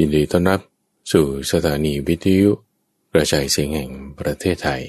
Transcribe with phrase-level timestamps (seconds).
[0.00, 0.60] ยินดีต้อนรับ
[1.12, 2.50] สู่สถานีวิทยุ
[3.12, 4.82] กระจายเสียงแห่งประเทศไทย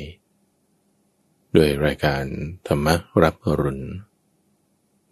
[1.55, 2.23] ด้วยรายการ
[2.67, 2.87] ธรรม
[3.23, 3.85] รับอรุณ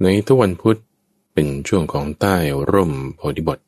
[0.03, 0.79] ในทุกวันพุธ
[1.33, 2.35] เป็นช่วงของใต้
[2.71, 3.59] ร่มโพธิบท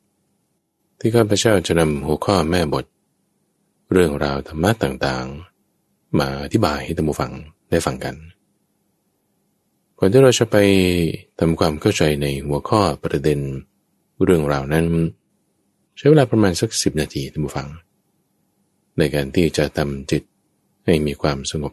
[0.98, 2.84] ที่ข้าพเจ้าจะนำหัวข้อแม่บท
[3.92, 7.32] เรื่องราวธรรมะต่างๆ มาอธิบายให้ท่านผู้ฟัง
[7.70, 8.14] ได้ฟังกัน
[9.98, 10.56] ก่อนที่เราจะไป
[11.38, 13.40] ทำความเข้าใจในหัวข้อประเด็น
[14.24, 14.86] เรื่องราวนั้น
[15.96, 17.68] ใช้เวลาประมาณสักสิบนาทีท่านผู้ฟัง
[18.98, 20.22] ในการที่จะทำจิต
[20.84, 21.72] ให้มีความสงบ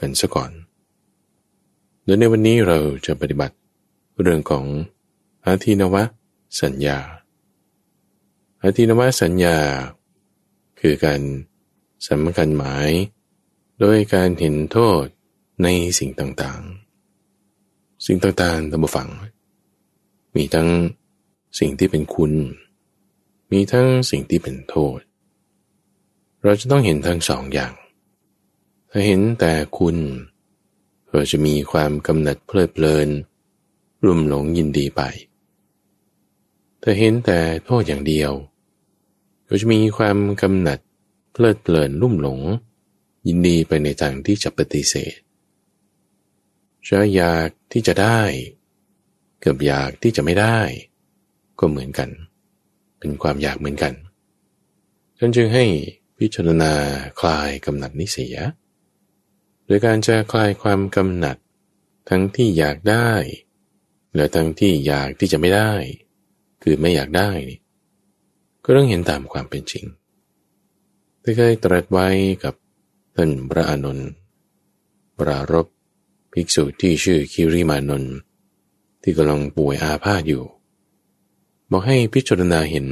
[0.00, 0.50] กันซะก่อน
[2.04, 3.56] โดยในวันนี้เราจะปฏิบัติ
[4.22, 4.64] เรื่องของ
[5.44, 6.02] อาทินวะ
[6.62, 6.98] สัญญา
[8.62, 9.56] อาทินวะสัญญา
[10.80, 11.20] คือการ
[12.08, 12.88] สำคัญหมาย
[13.80, 15.04] โดยการเห็นโทษ
[15.62, 15.68] ใน
[15.98, 19.08] สิ่งต่างๆ สิ่งต่างๆท่านผู้ฟัง
[20.34, 20.68] มีทั้ง
[21.58, 22.32] สิ่งที่เป็นคุณ
[23.52, 24.98] มีทั้งสิ่งที่เป็นโทษ
[26.42, 27.72] เราจะต้องเห็นทั้งสองอย่าง
[28.90, 29.96] ถ้าเห็นแต่คุณ
[31.10, 33.08] เราจะมีความกำหนัดเพลิดเพลิน
[34.04, 35.02] รุ่มหลงยินดีไป
[36.82, 38.32] ถ้าเห็นแต่โทษอย่างเดียว
[39.46, 40.78] เราจะมีความกำหนัด
[41.32, 42.40] เพลิดเพลินรุ่มหลง
[43.26, 45.14] ยินดีไปในทางที่จะปฏิเสธ
[46.88, 48.20] จะอยากที่จะได้
[49.40, 50.58] เกือบอยากที่จะไม่ได้
[51.58, 53.92] ก็เหมือนกันเป็นความอยากเหมือนกัน
[55.18, 55.64] ฉันจึงให้
[56.18, 56.72] พิจารณา
[57.20, 58.36] คลายกำหนัดนิเสีย
[59.66, 61.36] โดยการจะคลายความกำหนัด
[62.08, 63.12] ทั้งที่อยากได้
[64.16, 65.72] และทั้งที่อยากที่จะไม่ได้
[66.62, 67.30] คือไม่อยากได้
[68.64, 69.84] ก็ต้องเห็นตามความเป็นจริง
[71.22, 72.08] ที่เคยตรัสไว้
[72.44, 72.54] กับ
[73.16, 74.08] ท่านพระอานนท์
[75.18, 75.66] ปรารบ
[76.32, 78.14] ภิกษุที่ชื่อคิริมานนท์
[79.02, 80.44] ที่กำลังป่วยอาพาธอยู่
[81.72, 82.86] บอกให้พิจารณาเห็น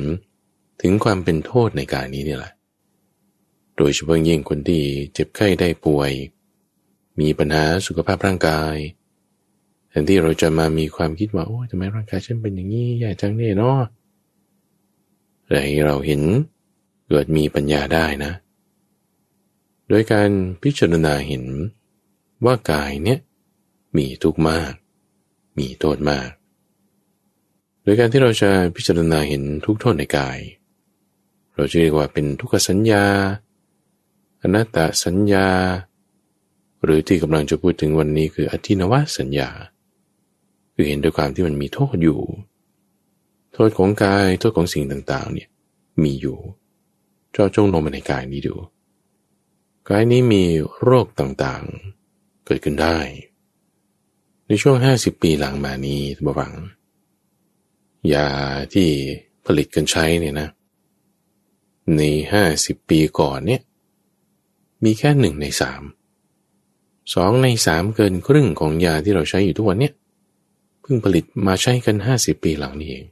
[0.81, 2.53] ถึงความเป็นโทษในการนี้นี่แหละ
[3.77, 6.11] โดยเฉพาะยิ่งคนที่เจ็บไข้ได้ป่วย
[7.21, 8.77] มีปัญหาสุขภาพร่างกาย
[9.89, 13.81] แทนที่เราจะมามีความคิดว่าโอ้ทำไมร่างกายฉันเป็นอย่างนี้แย่จังเนี่ยเนาะ
[15.47, 16.23] แต่ให้เราเห็น
[17.09, 18.33] เกิดมีปัญญาได้นะ
[19.89, 20.31] โดยการ
[20.63, 21.45] พิจารณาเห็น
[22.45, 23.19] ว่ากายเนี้ย
[23.97, 24.73] มีทุกข์มาก
[25.59, 26.29] มีโทษมาก
[27.83, 30.39] โดยการที่เราจะพิจารณาเห็นทุกโทษในกาย
[31.57, 33.05] เราจะเรียกว่าเป็นทุกขสัญญา
[34.43, 35.49] อนัตตสัญญา
[36.85, 39.51] หรือที่กำลังจะพูดถึงวันนี้คืออธินวสัญญา
[40.75, 42.21] คือเห็นด้วยความที่มันมีโทษอยู่
[43.53, 45.49] โทษของกายโทษของสิ่งต่างๆเนี่ย
[46.03, 46.39] มีอยู่
[47.33, 48.55] เจ้าจงลงมาในกายนี้ดู
[49.89, 50.45] กายนี้มี
[50.83, 52.99] โรคต่างๆ เกิดขึ้นได้
[54.47, 56.53] ในช่วงห้าสิบปีหลังมานี้ท่านผู้ฟัง
[58.15, 58.29] ยา
[58.75, 58.89] ที่
[59.47, 60.49] ผลิตกันใช้เนี่ยนะ
[61.97, 62.01] ใน
[62.33, 63.61] ห้าสิบปีก่อนเนี่ย
[64.85, 65.83] มีแค่หนึ่งในสาม
[67.15, 69.95] สองในสามเกินครึ่งของยาที่เราใช้อยู่ทุกวันเนี่ย
[70.81, 73.05] เพิ่งผลิตมาใช้กันห้าสิบปีหลังนี้เอง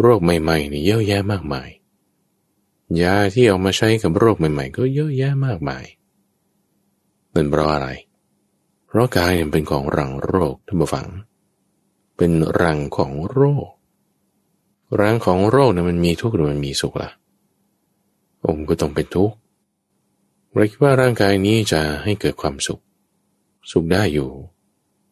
[0.00, 1.68] โรคใหม่ๆนี่เยอะแยะมากมาย
[3.02, 5.84] ยาที่เอามาใช้กับโรคใหม่ ๆ ก็เยอะแยะมากมาย
[7.32, 7.88] เป็นเพราะอะไร
[8.86, 11.06] เพราะกายเป็นของรังโรคท่านผู้ฟัง
[12.24, 13.68] เป็นรังของโรค
[15.00, 17.10] รังของโรคนะมันมีทุกข์หรือมันมีสุขละ่ะ
[18.46, 19.36] องค์ก็ต้องเป็นทุกข์
[20.52, 22.80] เราคิดว่าร่างกายนี้จะให้เกิดความสุข
[23.72, 24.28] สุขได้อยู่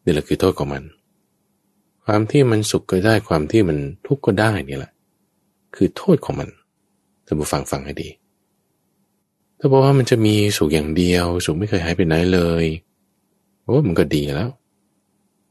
[0.05, 0.83] นี่แหละคือโทษของมัน
[2.05, 4.93] ความที่มันสุขก็ได้ความที่มันทุกข์ก็ได้นี่แหละ
[5.75, 6.49] คือโทษของมัน
[7.27, 8.09] ท่านผู้ฟังฟังให้ดี
[9.59, 12.65] ถ้าบอกว่ามันจะมีสุขอย่างเดียว สุขไม่เคยหายไปไหนเลย
[13.73, 14.51] ว่ามันก็ดีแล้ว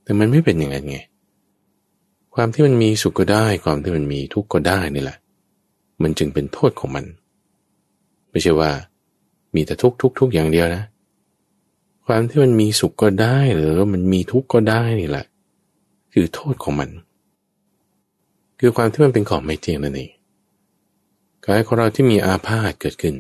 [0.04, 1.00] แต่มันไม่เป็นอย่างนั้นไง
[2.42, 5.18] ความที่มันมีสุขก็ได้ ความที่มันมีทุกข์ก็ได้นี่แหละ
[6.02, 7.06] มันจึงเป็นโทษของมัน
[8.30, 8.72] ไม่ใช่ว่า
[9.56, 10.84] มีแต่ทุกข์ทุกทุกอย่างเดียวนะ
[12.06, 15.26] ความที่มันมีสุขก็ได้หรือมันมีทุกข์ก็ได้นี่แหละ
[16.14, 16.90] คือโทษของมัน
[18.60, 20.12] คือความที่มันเป็นของไม่เที่ยงนั่นเอง
[21.46, 23.14] กายของเราที่มีอาพาธเกิดขึ้น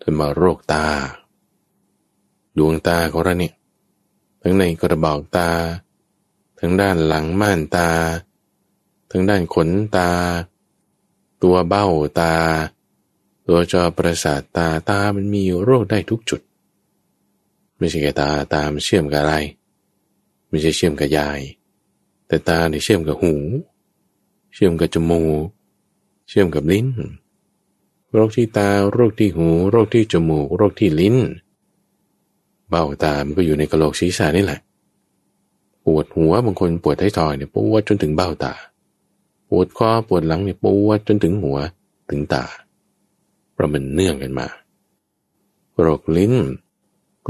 [0.00, 0.86] จนมาโรคตา
[2.58, 3.54] ดวงตาของเราเนี่ย
[4.42, 5.48] ทั้งในกระบอกตา
[6.64, 7.88] ทั้งด้านหลังม่านตา
[9.10, 10.10] ทั้งด้านขนตา
[11.42, 11.86] ตัวเบ้า
[12.20, 12.34] ตา
[13.46, 16.40] ตัวจอประสาทตาตามันมีโรคได้ทุกจุด
[17.78, 19.34] ไม่ใช่แค่ตาตามเชื่อมกับอะไร
[20.48, 21.40] ไม่ใช่เชื่อมกับยาย
[22.26, 23.34] แต่ตาเนี่ยเชื่อมกับหู
[24.54, 25.46] เชื่อมกับจมูก
[26.28, 26.88] เชื่อมกับลิ้น
[28.12, 31.16] โรคที่ตาโรคที่หู โรคที่จมูก โรคที่ลิ้น
[32.68, 34.60] เบ้าตามันก็อยู่ในกระโหลกศีรษะนี่แหละ
[35.84, 38.54] ปวดหัวบางคนปวดท้ายทอยเนี่ยปวดจนถึงเบ้าตา
[39.48, 41.58] ปวดคอปวดหลังเนี่ยปวดจนถึงหัว
[42.10, 42.44] ถึงตา
[43.52, 44.48] เพราะมันเนื่องกันมา
[45.78, 46.34] โรคลิ้น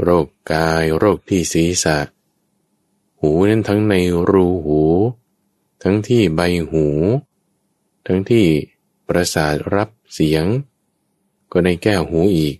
[0.01, 1.97] โรคกาย โรคที่ศีรษะ
[3.19, 3.93] หูนั้นทั้งใน
[4.29, 4.81] รูหู
[5.83, 6.41] ทั้งที่ใบ
[6.71, 6.85] หู
[8.05, 8.45] ทั้งที่
[9.07, 10.45] ประสาทรับเสียง
[11.51, 12.55] ก็ในแก้วหูอีก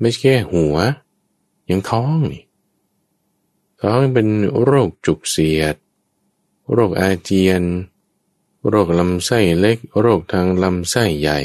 [0.00, 0.74] ไม่ใช่แค่หัว
[1.70, 2.43] ยังท้องนี่
[3.86, 4.28] ท้องเป็น
[4.64, 5.76] โรคจุกเสียด
[6.72, 7.62] โรคอาเจียน
[8.68, 11.40] โรคลำไส้เล็ก โรคทางลำไส้ใหญ่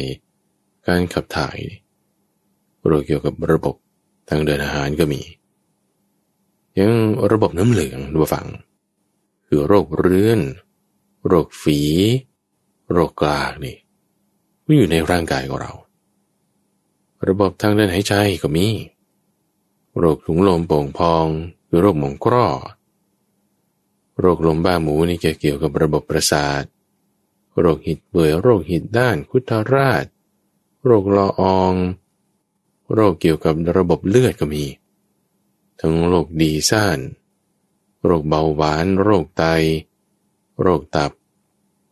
[0.88, 1.60] การขับถ่าย
[2.86, 3.76] โรคเกี่ยวกับระบบ
[4.30, 5.22] ทางเดินอาหารก็มี
[6.78, 6.92] ยัง
[7.32, 8.48] ระบบน้ำเหลืองดูฟัง
[9.48, 10.40] คือโรคเรื้อน
[11.28, 11.80] โรคฝี
[12.92, 13.78] โรคกลากนี่
[14.66, 15.74] มันอยู่ในร่างกายของเรา
[17.28, 18.68] ระบบทางเดินหายใจก็มี
[20.00, 21.28] โรคถุงลมโป่งพอง
[21.70, 22.48] คือโรคหมองกรอ
[24.20, 26.64] โรคลมบ้าหมูนี่เกี่ยวกับระบบประสาท
[27.60, 30.06] โรคหิดเบื่อโรคหิดด้านคุทราช
[30.86, 31.74] โรคลอออง
[32.94, 34.66] โรคเกี่ยวกับระบบเลือดก็มี
[35.80, 37.00] ทั้งโรคดีซ่าน
[38.04, 39.44] โรคเบาหวาน โรคไต
[40.62, 41.12] โรคตับ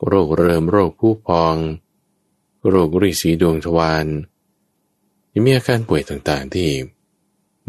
[0.05, 1.55] โรคเริม โรคผู้พอง
[2.69, 4.05] โรคริสีดวงทวาร
[5.31, 6.69] ยังมีอาการป่วยต่างๆที่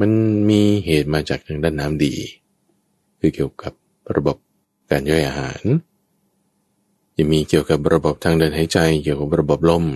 [0.00, 0.11] มัน
[0.50, 2.15] มีเหตุมาจากทางด้านน้ำดี
[3.21, 3.73] คือเกี่ยวกับ
[4.17, 4.37] ระบบ
[4.91, 5.62] การย่อยอาหาร
[7.17, 9.87] จะมีเกี่ยวกับระบบทางเดินหายใจ เกี่ยวกับระบบลม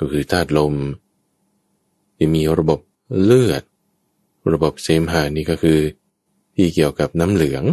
[0.00, 0.74] ก็คือธาตุลม
[2.18, 2.80] จะมีระบบ
[3.22, 3.62] เลือด
[4.52, 5.78] ระบบเสมหะนี่ก็คือ
[6.54, 7.64] ที่เกี่ยวกับน้ำเหลือง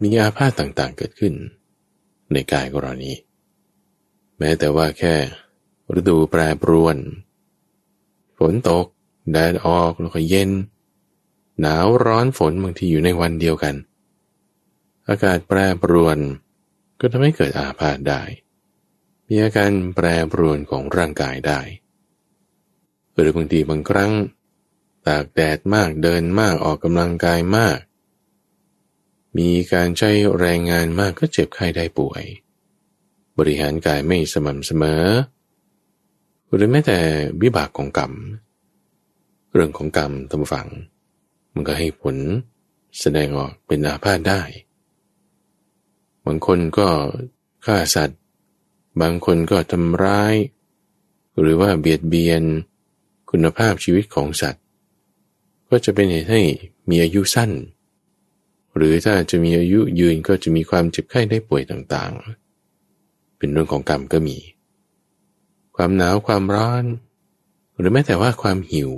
[0.00, 1.34] มีอาพาธต่างๆเกิดขึ้น
[2.32, 3.12] ในกายกรณี
[4.38, 5.14] แม้แต่ว่าแค่
[5.98, 6.96] ฤดูแปรปรวน
[8.38, 8.86] ฝนตก
[9.30, 10.50] แดดออกแล้วก็เย็น
[11.60, 13.74] หนาวร้อนฝนบางทีอยู่ในวันเดียวกัน
[15.08, 16.18] อากาศแปรปรวน
[17.00, 18.22] ก็ทำให้เกิดอาพาธได้
[19.28, 21.60] มีอาการแปรปรวนของร่างกายได้
[23.14, 24.12] หรือบางทีบางครั้ง
[25.06, 27.78] ตากแดดมากเดินมากออกกำลังกายมาก
[29.38, 32.24] มีการใช้แรงงานมากก็เจ็บไข้ได้ป่วย
[33.38, 35.04] บริหารกายไม่สม่ำเสมอ
[36.54, 36.98] หรือแม้แต่
[37.42, 38.12] วิบากของกรรม
[39.52, 40.68] เรื่องของกรรมทำฝัง
[41.52, 42.16] มันก็ให้ผล
[43.00, 44.42] แสดงออกเป็นอาพาธได้
[46.26, 46.88] บางคนก็
[47.64, 48.20] ฆ่าสัตว์
[49.00, 50.34] บางคนก็ทำร้าย
[51.40, 52.42] หรือว่าเบียดเบียน
[53.30, 54.62] คุณภาพชีวิตของสัตว์
[55.70, 56.42] ก็จะเป็นเหตุให้
[56.90, 57.50] มีอายุสั้น
[58.76, 64.38] หรือถ้าจะมีอายุยืนก็จะมีความเจ็บไข้ได้ป่วยต่างๆ เป็นเรื่องของกรรมก็มี
[65.76, 66.84] ความหนาวความร้อน
[67.78, 68.92] หรือแม้แต่ว่าความหิว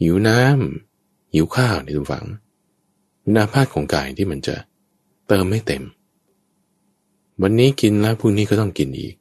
[0.00, 2.26] หิวน้ำหิวข้าวในทุกฝัง
[3.34, 4.56] นาพาดของกายที่มันจะ
[5.28, 5.82] เติมไม่เต็ม
[7.42, 9.14] วันนี้กินแล้วพรุ่งนี้ก็ต้องกินอีก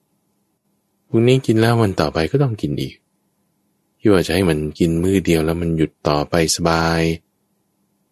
[1.09, 2.95] พรุ่งนี้กินแล้ววันต่อไปก็ต้องกินอีก
[3.99, 7.01] ที่ว่าจะให้มันกินมือเดียวแล้วมันหยุดต่อไปสบาย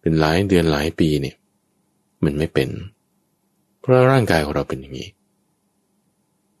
[0.00, 1.36] เป็นหลายเดือนหลายปีเนี่ย
[2.24, 2.68] มันไม่เป็น
[3.80, 5.08] เพราะร่างกายของเราเป็นอย่างนี้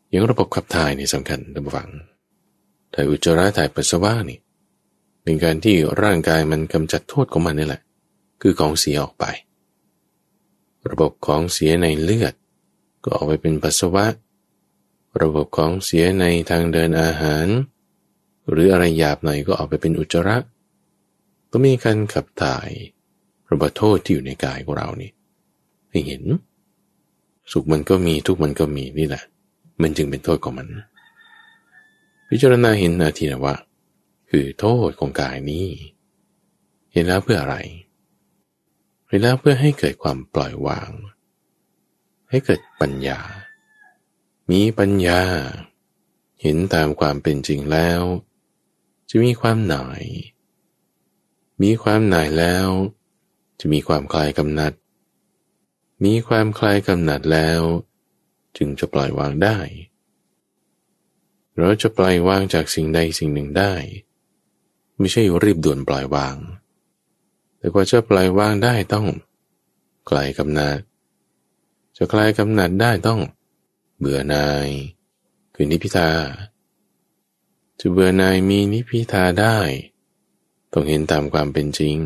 [0.08, 1.88] อย่างระบบขับถ่ายนี่สำคัญท่านผู้ฟัง
[2.94, 4.38] ถ่ายอุจจาระถ่ายปัสสาวะนี่
[5.26, 7.82] เป็นการที่ร่างกายมันกำจัดโทษของมันนี่แหละ
[8.40, 9.24] คือของเสียออกไป
[10.90, 12.34] ระบบของเสียในเลือด
[13.04, 14.06] ก็ออกไปเป็นปัสสาวะ
[15.22, 17.46] ระบบของเสียในทางเดินอาหาร
[18.50, 20.36] หรืออะไรหยาบหน่อยก็ออกไปเป็นอุจจาระ
[21.52, 22.68] ก็มีการขับถ่าย
[23.50, 25.10] ระบบโทษที่อยู่ในกายของเรานี่
[25.90, 26.22] ให้เห็น
[27.52, 29.22] สุขมันก็มีทุกมันก็มีนี่แหละ
[29.82, 30.68] มันจึงเป็นโทษของมัน
[32.28, 33.54] พิจารณาเห็นนาทีนะว่า
[34.30, 35.66] คือโทษของกายนี้
[36.92, 37.56] เห็นแล้วเพื่ออะไร
[39.08, 40.90] เห็นแล้วเพื่อให้เกิดความปล่อยวาง
[42.30, 43.20] ให้เกิดปัญญา
[44.50, 45.22] มีปัญญา
[46.42, 48.00] เห็นตามความเป็นจริงแล้ว
[49.10, 50.04] จะมีความหน่าย
[51.62, 52.68] มีความหน่ายแล้ว
[53.60, 54.72] จะมีความคลายกำหนัด
[56.04, 57.60] มีความคลายกำหนัดแล้ว
[58.56, 59.58] จึงจะปล่อยวางได้
[61.56, 63.72] เราจะปล่อยวางจากสิ่งใดสิ่งหนึ่งได้
[64.98, 66.36] ไม่ใช่รีบด่วนปล่อยวาง
[67.58, 69.06] แต่กว่าจะปล่อยวางได้ต้อง
[70.08, 70.78] คลายกำหนัด
[71.96, 73.20] จะคลายกำหนัดได้ต้อง
[73.98, 74.68] เบื่อนาย
[75.54, 76.10] คือนิพิทา
[77.78, 79.58] จะเบื่อนายมีนิพิทาได้
[80.72, 81.96] ต้องเห็นตามความเป็นจริง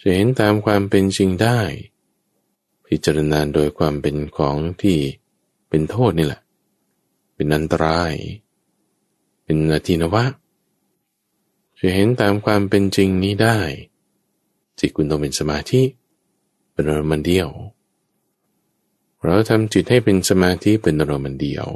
[0.00, 1.60] จะเห็นตามความเป็นจริงได้
[2.86, 4.98] พิจารณาโดยความเป็นของที่
[5.68, 6.42] เป็นโทษนี่แหละ
[7.34, 8.12] เป็นอันตราย
[9.44, 10.24] เป็นอธินวะ
[11.80, 13.58] จะเห็นตามความเป็นจริงนี้ได้
[14.78, 15.82] จิตคุณต้องเป็นสมาธิ
[16.72, 17.48] เป็นอารมณ์เดียว
[19.22, 21.66] เราทำจิตให้เป็นสมาธิเป็นอารมณ์เดียว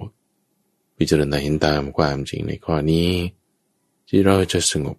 [0.97, 3.11] พิจารณาเห็นตามความจริงในข้อนี้
[4.09, 4.97] ที่เราจะสงบ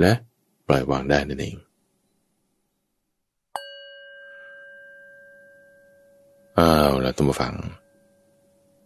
[0.00, 0.12] และ
[0.66, 1.56] ปล่อยวางได้นั่นเอง
[6.58, 7.54] อ้าวแล้วตั้งฟัง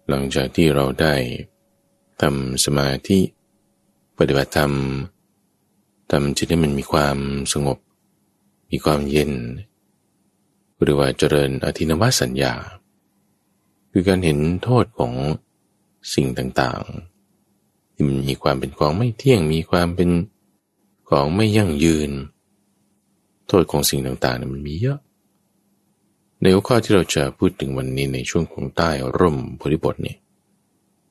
[0.08, 1.14] หลังจากที่เราได้
[2.20, 3.18] ทำสมาธิ
[4.18, 4.72] ปฏิบัติธรรม
[6.10, 7.16] ทำจิตให้มันมีความ
[7.52, 7.78] สงบ
[8.70, 9.32] มีความเย็น
[10.82, 12.54] หรือว่าเจริญอธินวสัญญา
[13.92, 15.12] คือการเห็นโทษของ
[16.14, 20.10] สิ่งต่างๆ ที่มันมีความเป็นของไม่เที่ยง มีความเป็น
[21.08, 22.10] ของไม่ยั่งยืน
[23.48, 24.98] โทษของสิ่งต่างๆมันมีเยอะ
[26.40, 30.18] ในหัวข้อที่เราจะพูดถึงวันนี้ในช่วงของใต้ร่มพธิบทเนี่ย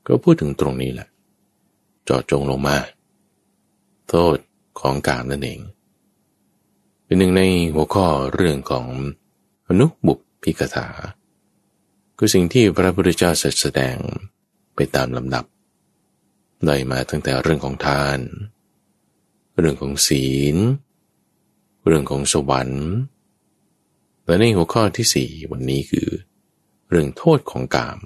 [0.07, 1.07] ก็พูดถึงตรงนี้แหละ
[2.07, 2.77] จอดจงลงมา
[4.09, 4.37] โทษ
[4.79, 5.59] ของกามนั่นเอง
[7.05, 8.87] เป็นหนึ่งในหัวข้อเรื่องของ
[9.67, 10.87] อนุบุพพิกถา
[12.17, 13.97] คือสิ่งที่พระพุทธเจ้าแสดง
[14.75, 15.45] ไปตามลำดับ
[16.65, 18.19] ได้มาตั้งแต่เรื่องของทาน
[19.59, 20.57] เรื่องของศีล
[21.85, 22.87] เรื่องของสวรรค์
[24.25, 26.07] และในหัวข้อที่สี่วันนี้คือ
[26.89, 27.99] เรื่องโทษของกาม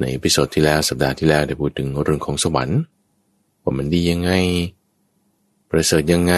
[0.00, 2.80] ในพิโซดที่แล้วสัปดาห์ที่แล้วได้พูดถึงเรื่องของสวรรค์
[3.62, 4.30] ว่ามันดียังไง
[5.74, 6.34] ประเสริฐยังไง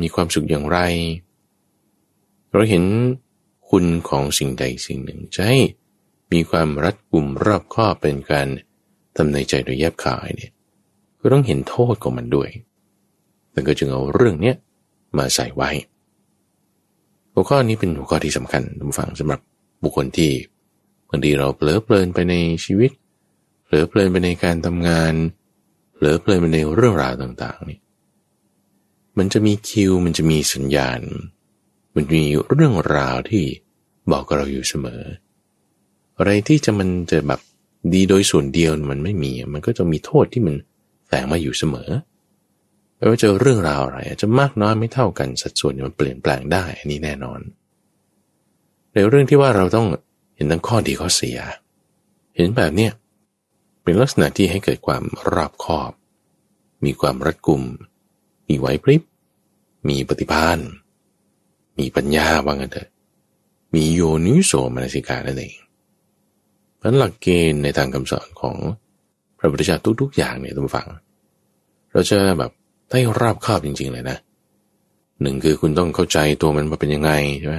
[0.00, 0.78] มีความสุขอย่างไร
[2.52, 2.84] เราเห็น
[3.70, 5.58] คุณของสิ่งใดสิ่งหนึ่งจะให้
[6.32, 8.46] มีความรัดกุมรอบคอบเป็นการ
[9.16, 10.52] ทำในใจโดยแยบขายเนี่ย
[11.20, 12.50] ก็ต้องเห็นโทษของมันด้วย
[13.52, 14.56] แต่ก็จึงเอาเรื่องเนี้ย
[15.18, 15.70] มาใส่ไว้
[17.32, 19.40] หัวข้อนี้เป็นหัวข้อที่สำคัญทุกฝังสำหรับ
[19.82, 20.30] บุคคลที่
[21.08, 22.34] บางทีเราเผลอเพลินไปใน
[22.64, 22.90] ชีวิต
[23.64, 25.12] เผลอเพลินไปในการทำงาน
[25.92, 27.78] เผลอเพลินไปในเรื่องราวต่างๆนี่
[29.18, 31.00] มันจะมีคิว มันจะมีสัญญาณ
[31.94, 33.44] มันมีเรื่องราวที่
[34.10, 35.02] บอกกับเราอยู่เสมอ
[36.18, 37.40] อะไรที่จะมันจะแบบ
[37.94, 40.54] ดีโดยส่วนเดียวมันไม่มี มันก็จะมีโทษที่มัน
[41.06, 41.90] แฝงมาอยู่เสมอ
[42.96, 47.40] ไม่ว่าจะเรื่องราวอะไรจะมากน้อยไม่เท่ากันสัดส่วนมันเปลี่ยนแปลงได้ อันนี้แน่นอน
[48.92, 49.86] ในเรื่องที่ว่าเราต้อง
[50.36, 51.38] เห็นทั้งข้อดีข้อเสีย
[52.36, 52.92] เห็นแบบเนี้ย
[53.82, 55.92] เป็นลักษณะที่ให้เกิดความรอบคอบ
[56.84, 57.62] มีความรัดกุม
[58.48, 59.02] มีไหวพริบ
[59.88, 60.58] มีปฏิภาณ
[61.78, 62.88] มีปัญญาว่างันเถอะ
[63.74, 65.56] มีโยนิโสมนสิกานั่นเอง
[66.78, 68.56] เพราะหลักเกณฑ์ในทางคำสอนของ
[69.38, 70.86] พระพุทธเจ้าทุกๆ อย่างเนี่ยต้องฟัง
[71.92, 72.50] เราจะแบบ
[72.90, 74.18] ได้ราบคาบจริง ๆ เลยนะ
[75.22, 77.56] หนึ่งคือคุณต้องเข้าใจตัวมันว่าเป็นยังไงใช่ไหม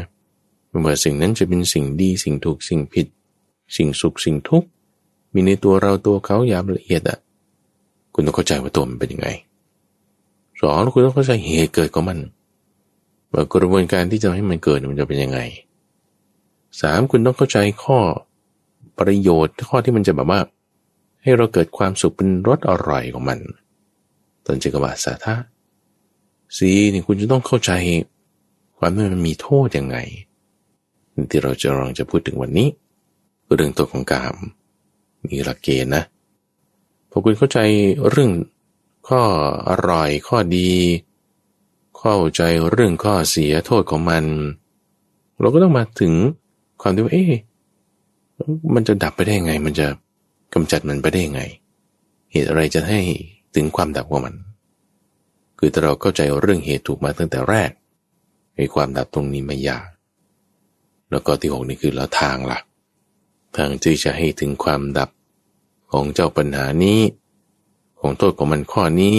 [0.85, 3.07] ว่าสิ่งนั้นจะเป็นสิ่งดีสิ่งถูกสิ่งผิด
[3.77, 4.67] สิ่งสุขสิ่งทุกข์
[5.33, 7.17] มีในตัวเราตัวเขาอย่างละเอียดอะ
[8.13, 9.27] คุณต้องเข้าใจว่าตัวมันเป็นยังไง
[10.63, 12.19] สองคุณต้องเข้าใจเหตุเกิดของมัน
[13.33, 15.39] ว่ากระบวนการที่จะให้มันเกิดมันจะเป็นยังไง
[16.81, 17.99] สามคุณต้องเข้าใจข้อ
[18.99, 20.41] ประโยชน์ข้อที่มันจะแบบว่า
[21.23, 23.39] ให้เราเกิดความสุขเป็นรสอร่อยของมัน
[24.45, 25.35] ตอนเจกบาสาธา
[26.57, 27.71] สี่นี่คุณจะต้องเข้าใจ
[28.77, 29.97] ความที่มันมีโทษยังไง
[31.29, 32.67] ที่เราจะลองจะพูดถึงวันนี้
[33.53, 34.35] เรื่องตัวของกาม
[35.27, 36.03] มีหลักเกณฑ์นะ
[37.09, 37.59] พอคุณเข้าใจ
[38.09, 38.31] เรื่อง
[39.07, 39.23] ข้อ
[39.69, 40.71] อร่อยข้อดี
[41.97, 42.41] เข้าใจ
[42.71, 44.25] เรื่องข้อเสียโทษของมัน
[45.39, 46.13] เราก็ต้องมาถึง
[46.81, 47.31] ความที่ว่าเอ๊ะ
[48.73, 49.87] มันจะดับไปได้ยังไง มันจะ
[50.53, 51.41] กำจัดมันไปได้ยังไง
[52.31, 52.99] เหตุอะไรจะให้
[53.55, 54.35] ถึงความดับของมัน
[55.59, 57.71] คือถ้าเราเข้าใจเรื่องเหตุถูกมาตั้งแต่แรก
[58.55, 59.87] ไอ้ความดับตรงนี้ไม่ยาก
[61.11, 62.63] แล้วก็ที่หกนี่คือแล้วทางหลัก
[63.57, 65.09] ทางที่จะให้ถึงความดับ
[65.91, 66.99] ของเจ้าปัญหานี้
[68.03, 69.15] ของโทษของมันข้อนี้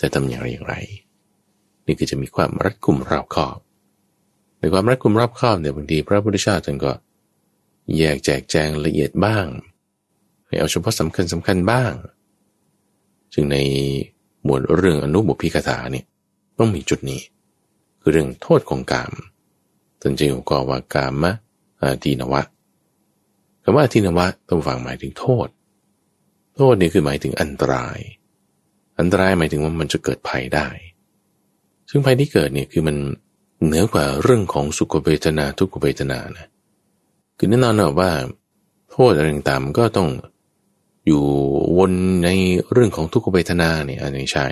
[0.00, 0.74] จะทำอย่างไรอย่างไร
[1.86, 3.58] นี่คือจะมีความรัดกุมรอบคอบ
[4.58, 6.92] ในความรัดกุมรอบคอบเนี่ยบางทีพระพุทธเจ้าท่านก็
[7.96, 9.46] แยกแจกแจงละเอียดบ้าง
[10.46, 11.92] ให้เอาเฉพาะสำคัญสำคัญบ้าง
[13.34, 13.56] จึงใน
[14.44, 16.04] หมวดเรื่องอนุบุพิกถาเนี่ย
[16.58, 17.20] ต้องมีจุดนี้
[18.00, 19.12] คือเรื่องโทษของกาม
[20.00, 21.32] ท่านจึงก็ว่ากามะ
[21.80, 22.42] อาทีนวะ
[23.62, 25.48] คำว่าอาทีนวะต้องฟังหมายถึงโทษ
[26.56, 27.98] โทษนี่คือหมายถึงอันตราย
[28.98, 30.68] อันตรายหมายถึงว่ามันจะเกิดภัยได้
[31.90, 32.96] ซึ่งภัยที่เกิดเนี่ยคือมัน
[33.64, 36.46] เหนือกว่าเรื่องของสุขเวทนาทุกขเวทนานะ
[37.38, 38.10] คือแน่นอนนะว่า
[38.90, 40.08] โทษอะไรต่างๆก็ต้อง
[41.06, 41.22] อยู่
[41.78, 41.92] วน
[42.24, 42.28] ใน
[42.72, 44.46] เรื่องของทุกขเวทนาเนี่ยอันนี้ใช่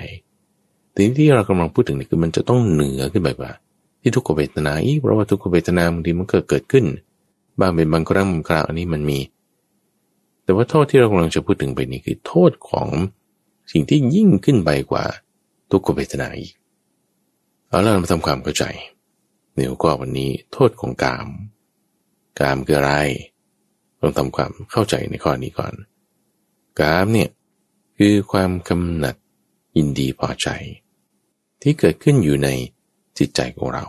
[0.91, 3.51] แต่ที่เรากำลังพูดถึงนี่คือมันจะต้องเหนือขึ้นไปกว่า
[4.01, 6.85] ที่ทุกขเวทนาอีกเพราะว่าทุกขเวทนาบางทีมันเกิดเกิดขึ้น
[7.59, 9.19] บางเป็นบางครั้งบางคราวอันนี้มันมี
[10.45, 12.89] แต่ว่าโทษที่เรากำลังจะพูดถึงไปนี้คือโทษของ
[13.71, 15.05] สิ่งที่ยิ่งขึ้นไปกว่า
[15.71, 16.53] ทุกขเวทนาอีก
[17.67, 18.65] เอาเรามาทำความเข้าใจ
[19.55, 21.27] เดี๋ยวก็วันนี้โทษของกาม
[22.39, 22.93] กามคืออะไร
[23.99, 25.73] ต้องทำความเข้าใจในข้อนี้ก่อน
[26.79, 27.29] กามเนี่ย
[27.97, 29.15] คือความกำหนัด
[29.77, 30.47] ยินดีพอใจ
[31.61, 32.49] ที่เกิดขึ้นอยู่ใน
[33.17, 33.85] จิตใจของเรา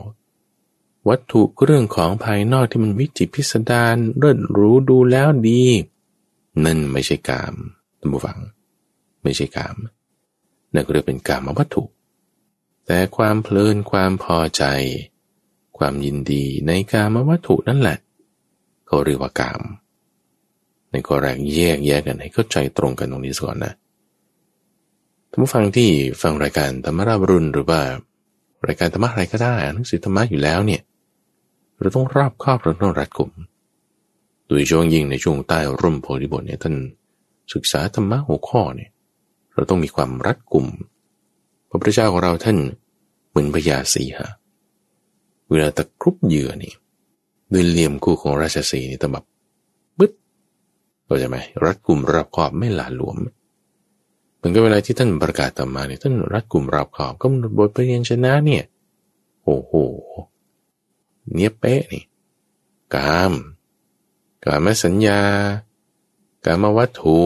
[1.08, 5.62] วัตถุเรื่องของภายนอกที่มันวิจิตพิสดารเลิศรู้ดูแล้วดี
[6.64, 7.54] นั่นไม่ใช่กาม
[7.98, 8.38] ท่านผู้ฟัง
[9.22, 9.76] ไม่ใช่กาม
[10.74, 11.84] นั่นก็เรียกเป็นกามวัตถุ
[12.86, 14.64] แต่ความเพลินความพอใจ
[15.78, 17.98] ความยินดีในกามวัตถุนั่นแหละ
[18.86, 19.62] เขาเรียกว่ากาม
[20.90, 23.72] ในข้อแรกแยกแยกกันให้เข้าใจตรงกันตรงนี้ก่อนนะ
[25.30, 25.90] ท่านผู้ฟังที่
[26.22, 27.80] ฟังรายการธรรมราบรุนหรือว่า
[28.68, 30.82] รายการธรรมะอะไรก็ได้หนังสือธรรมะอยู่แล้วเนี่ย
[31.80, 33.32] เราต้องรอบครอบเราต้องรัดกลุ่ม
[34.48, 36.74] โดยช่วงยิ่งในช่วงใต้ร่มโพธิบทเนี่ยท่าน
[37.52, 38.90] ศึกษาธรรมะหัวข้อเนี่ย
[39.54, 40.66] เราต้องมีความรัดกุม
[41.68, 42.56] พระพุทธเจ้าของเราท่าน
[43.28, 44.28] เหมือนพญาสีหะ
[45.50, 46.72] เวลาตะครุบเหยื่อนี่
[47.52, 49.24] ด้วยเหลี่ยมคู่ของราชสีนี่ต้องแบบ
[49.98, 50.12] บึ๊ด
[51.04, 53.16] เข้าใจไหมรัดกุมรอบคอบไม่หลาหลวม
[54.36, 57.26] เหมือนกับเวลาที่ท่านประกาศต่อมาเนี่ยท่านรัดกุมรอบคอบก็
[57.58, 58.64] บทเรียนชนะเนี่ย
[59.44, 59.72] โอ้โห
[61.34, 62.04] เนี้ยเป๊ะนี่
[62.94, 63.32] กาม
[64.46, 65.20] กามสัญญา
[66.44, 67.18] กามวัตถุ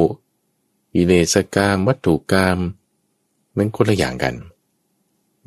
[0.95, 2.59] กิเลสกามวัตถุกาม
[3.57, 4.35] มันคนละอย่างกัน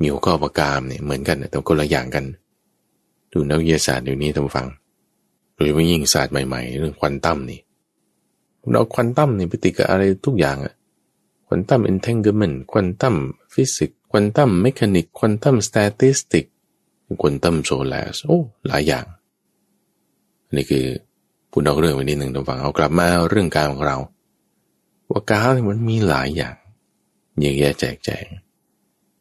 [0.02, 2.24] ีหัวข้อประกามเนี่ยเหมือนกันแต่คนละอย่างกัน
[3.32, 4.68] ดูนักวิทยาศาสตร์เดี๋ยวนี้ท่านฟัง
[5.54, 7.60] โดยเฉพาะยิ่งศาสตร์ใหม่ๆ เรื่องควอนตัมนี่
[8.72, 10.74] เราควอนตัมนี่ไปติดกับอะไรทุกอย่างอะ
[11.46, 13.16] quantum entanglement quantum
[13.52, 16.46] physics quantum mechanic quantum statistic
[17.22, 19.04] ควอนตัมโซลาร์โอ้หลายอย่าง
[20.54, 20.86] นนี้คือ
[21.56, 23.96] พูดนอกเรื่องไปนิดหนึ่งท่านฟังเอากลับมาเรื่องการของเรา
[25.10, 26.56] ว่ากาวมันมีหลายอย่าง
[27.40, 28.26] เยอะแยะแจกแจง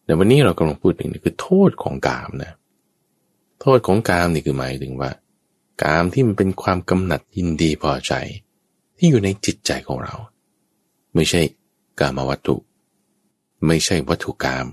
[0.06, 2.52] แต่วันนี้เรากำลังพูดถึงนี่คือโทษของกามนะ
[3.62, 5.10] โทษของกามนี่คือหมายถึงว่า
[5.84, 8.14] กามที่มันเป็นความกำหนัดยินดีพอใจ
[8.98, 10.16] ที่อยู่ในจิตใจของเรา
[11.16, 11.42] ไม่ใช่
[12.00, 12.56] กามวัตถุ
[13.68, 14.68] ไม่ใช่วัตถุกาม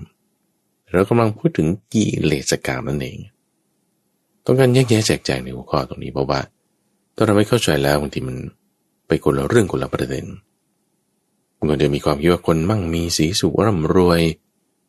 [0.91, 3.19] เรากำลังพูดถึงกิเลสกามนั่นเอง
[4.45, 6.39] ต้องการแยกแยะแจกแจงในหัวข้อตรงนี้เพราะว่า
[7.15, 8.37] ถ้าเราไม่เข้าใจแล้วบางทีมัน
[9.07, 10.25] ไปคนละเรื่องคนละประเด็น
[11.57, 14.21] มันก็จะมีความคิดว่าคนมั่งมีสีสุขร่ำรวย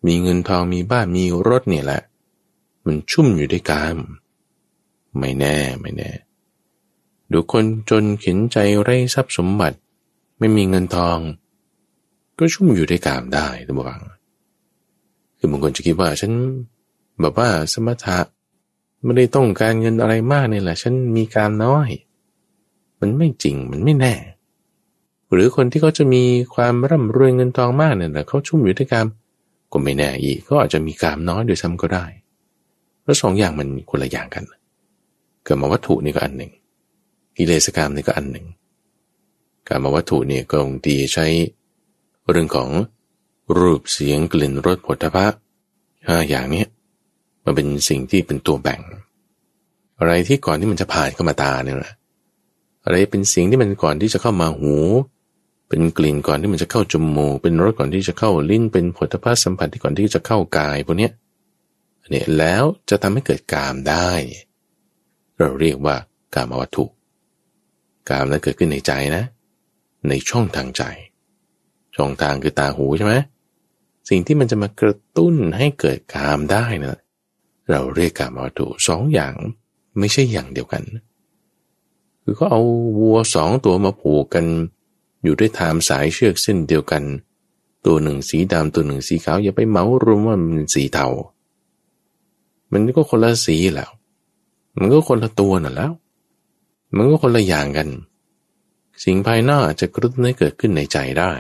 [0.07, 2.03] มีเงินทองมีบ้านมีรถเนี่ยแหละ
[2.85, 3.99] มันชุ่มอยู่ด้วยกาม
[5.19, 6.11] ไม่แน่ไม่แน่
[7.33, 9.79] ดูคนจนเข็นใจไร้ทรัพย์สมบัติ
[10.39, 11.19] ไม่มีเงินทอง
[12.39, 14.03] ก็ชุ่มอยู่ด้วยกามได้ทุกฝัง
[15.39, 16.33] คือบางคนจะคิดว่าฉัน
[17.21, 18.19] แบบว่าสมถะ
[19.03, 21.89] ไม่ได้ต้องการเงินอะไรมากเนี่ยแหละ ฉันมีกามน้อย
[23.03, 24.15] มันไม่จริงมันไม่แน่
[25.33, 26.23] หรือคนที่เขาจะมี
[26.55, 29.07] ความร่ำรวยเงินทองมากเนี่ยแต่เขาชุ่มอยู่ด้วยกาม
[29.73, 32.05] ก็ไม่แน่อีกก็อาจจะมีกามน้อยโดยซ้ำก็ได้
[33.03, 34.45] เพราะสองอย่างมันคนละอย่างกัน
[35.45, 36.53] เกิดมาวัตถุนี่ก็อันหนึ่ง
[37.37, 38.47] กิเลสกรรมนี่ก็อันหนึ่ง
[39.69, 41.27] การมาวัตถุเนี่ยก็องตีใช้
[42.31, 42.69] เรื่องของ
[43.59, 45.39] รูปเสียงกลิ่นรสผลิตภัณฑ์
[46.09, 46.65] ห้าอย่างนี้
[47.45, 48.81] มันเป็นสิ่งที่เป็นตัวแบ่ง
[49.99, 51.95] อะไรที่ก่อนที่มันจะผ่านเข้ามาตาเนี่ยนะ
[52.85, 54.75] อะไรเป็นสิ่งที่มันก่อนที่จะเข้ามาหู
[55.69, 61.09] เป็นกลิ่นก่อนที่มันจะเข้าจมูก เป็นรสก่อนที่จะเข้าลิ้น เป็นผลิภัณฑ์สัมผัสที่ก่อนที่จะเข้ากายพวกนี้
[62.11, 64.11] เนี่ยแล้วจะทำให้เกิดกามได้
[65.39, 65.97] เราเรียกว่า
[66.35, 66.85] กามวัตถุ
[68.09, 69.25] กามนั้นเกิดขึ้นในใจนะ
[70.09, 70.83] ในช่องทางใจ
[71.97, 73.15] ช่องทางคือตาหูใช่ไหม
[74.09, 76.99] สิ่งที่มันจะมากระตุ้นให้เกิดกามได้นะ
[77.71, 79.35] เราเรียกกามวัตถุสองอย่าง
[79.99, 80.83] ไม่ใช่อย่างเดียวกัน
[82.23, 82.63] คือเขาเอา
[82.99, 84.47] วัวสองตัวมาผูกกัน
[85.23, 87.05] อยู่ด้วยทามสายเชือกเส้นเดียวกัน
[87.87, 91.09] ตัวหนึ่งสีดำตัวหนึ่งสีขาวอย่าไปเหมารวมว่ามันสีเทา
[92.73, 93.91] มันก็คนละสีแล้ว
[94.79, 95.93] มันก็คนละตัวน่ะแล้ว
[96.97, 97.89] มันก็คนละอย่างกัน
[99.05, 101.33] สิ่งภายนอกจะกระตุ้นให้เกิดขึ้นในใจได้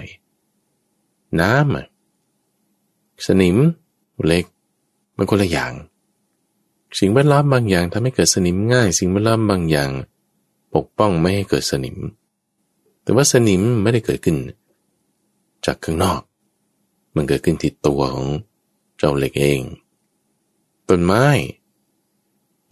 [1.40, 1.86] น้ำอะ
[3.26, 3.56] สนิม
[4.26, 4.44] เล็ก
[5.16, 5.72] มันคนละอย่าง
[6.98, 9.90] สิ่งแวดล้อมบางอย่างทำให้เกิดสนิมง่าย สิ่งแวดล้อมบางอย่าง
[10.74, 11.98] ปกป้องไม่ให้เกิดสนิม
[13.02, 14.36] แต่ว่าสนิมไม่ได้เกิดขึ้น
[15.66, 16.20] จากข้างนอก
[17.14, 18.28] มันเกิดขึ้นที่ตัวของ
[18.98, 19.60] เจ้าเหล็กเอง
[20.88, 21.26] ต้นไม้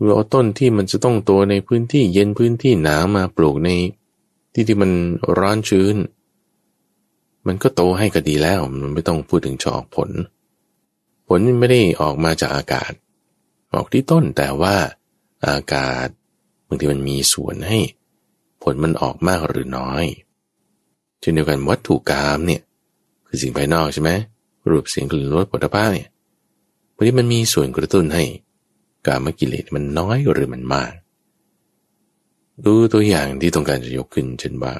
[0.03, 3.69] เราเอาต้นที่มันจะต้องโตในพื้นที่เย็นพื้นที่หนาวมาปลูกใน
[4.53, 4.91] ที่ที่มัน
[5.39, 5.97] ร้อนชื้น
[7.47, 10.11] มันก็โตให้ก็ดีแล้ว มันไม่ต้องพูดถึงจะออกผล
[11.27, 12.93] ผลไม่ได้ออกมาจากอากาศ
[13.75, 14.77] ออกที่ต้นแต่ว่า
[15.49, 16.09] อากาศ
[16.71, 17.79] บางทีมันมีส่วนให้
[18.63, 20.05] ผลมันออกมากหรือน้อย
[21.21, 22.63] เช่นเดียวกันวัตถุกรรมเนี่ย
[23.27, 24.11] คือสิ่งภายนอกใช่ไหม
[24.69, 26.09] รูปเสียงกลิ่นรสผลิภัณฑ์เนี่ย
[26.95, 28.25] วันนี้มันมีส่วนกระตุ้นให้
[29.07, 30.93] กามกิเลสมันน้อยหรือมันมาก
[32.65, 34.75] ดูตัวอย่างที่ต้องการจะยกขึ้นเช่นว่า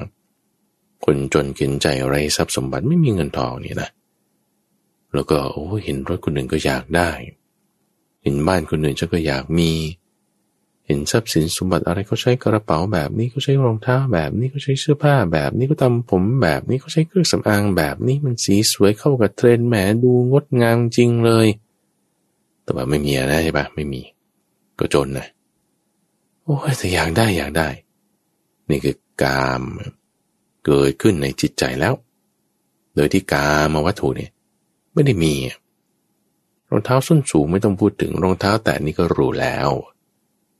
[1.05, 3.89] คนจนเข็นใจไรทรัพย์สมบัติไม่มีเงินทองเนี่ยนะ
[5.13, 7.09] แล้วก็โอ้เห็นรถคนหนึ่งก็อยากได้
[8.23, 21.47] เห็นบ้านคนหนึ่งฉันก็อยากมีเห็นทรัพย์สินสมบัติอะไรเขาใช้กระเป๋าแบบนี้เขาใช้รองเท้าแบบนี้เขาใช้เสื้อผ้าแบบนี้ก็ทำผมแบบนี้เขาใช้เครื่องสำอางแบบนี้มันสีสวยเข้ากับเทรนด์แหมดูงดงามจริงเลย
[22.63, 24.01] แต่ว่าไม่มีนะใช่ปะไม่มี
[24.79, 25.27] ก็จนนะ
[26.43, 27.67] โอ้ยแต่อยากได้อยากได้
[28.69, 29.61] นี่คือกาม
[30.65, 31.93] เกิดขึ้นในจิตใจแล้ว
[32.95, 34.31] โดยที่กามาวัตถุเนี่ย
[34.93, 35.33] ไม่ได้มี
[36.69, 39.69] รองเท้าส้นสูงไม่ต้องพูดถึงรองเท้าแต่นี่ก็รู้แล้ว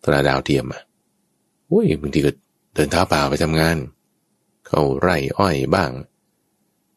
[0.03, 0.81] ตราดาวเทียมอะ
[1.67, 2.31] โอ้ยบางทีก็
[2.73, 3.77] เดินเท้าเปล่าไปทำงาน
[4.67, 5.91] เข้าไร่อ้อยบ้าง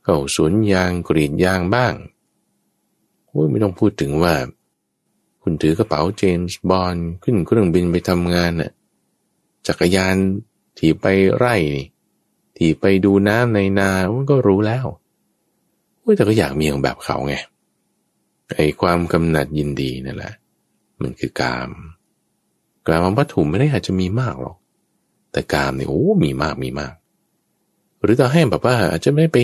[0.04, 1.94] เข้าสวนยางกรีดยางบ้าง
[3.28, 4.34] โอ้ยไม่ต้องพูดถึงว่า
[5.42, 8.72] คุณถือกระเป๋าเจมส์บอลขึ้นเครื่องบินไปทำงานน่ะ
[9.66, 10.16] จักรยาน
[10.78, 11.86] ถีบไปไร่นี่
[12.56, 14.86] ที่ไปดูน้ำในนามันก็รู้แล้ว
[16.16, 17.34] แต่ก็อยากมีอย่างแบบเขาไง
[18.56, 20.34] ไอ้ความกำหนัดยินดีนั่นแหละ
[21.00, 21.70] มันคือกาม
[22.86, 24.56] กามวัตถุไม่ได้อาจจะมีมากหรอก
[25.32, 26.94] แต่กามเนี่ยโอ้มีมากมีมาก
[28.00, 29.38] หรือต่อให้แบบว่าอาจจะไม่ไป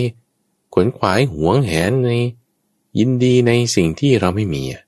[0.73, 2.11] ขวนขวายหวงแหนใน
[2.99, 4.83] ยินดีในสิ่งที่เราไม่มีอะ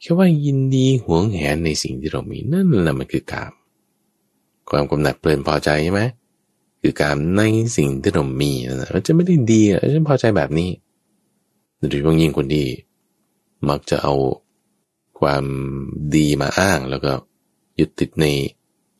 [0.00, 3.52] แค่ว่ายินดีหวงแหนในสิ่งที่เรามีนั่นแหละมันคือกาม
[4.70, 6.02] ความกำหนัดเพลินพอใจใช่ไหม
[6.80, 7.42] คือการใน
[7.76, 10.70] สิ่งที่เรามีนะมันจะไม่ได้ดีอะฉันพอใจแบบนี้
[11.76, 12.66] โดยเฉพาะยิ่งคนที่
[13.68, 14.14] มักจะเอา
[15.20, 15.44] ความ
[16.14, 17.12] ดีมาอ้างแล้วก็
[17.78, 18.26] ยึดติดใน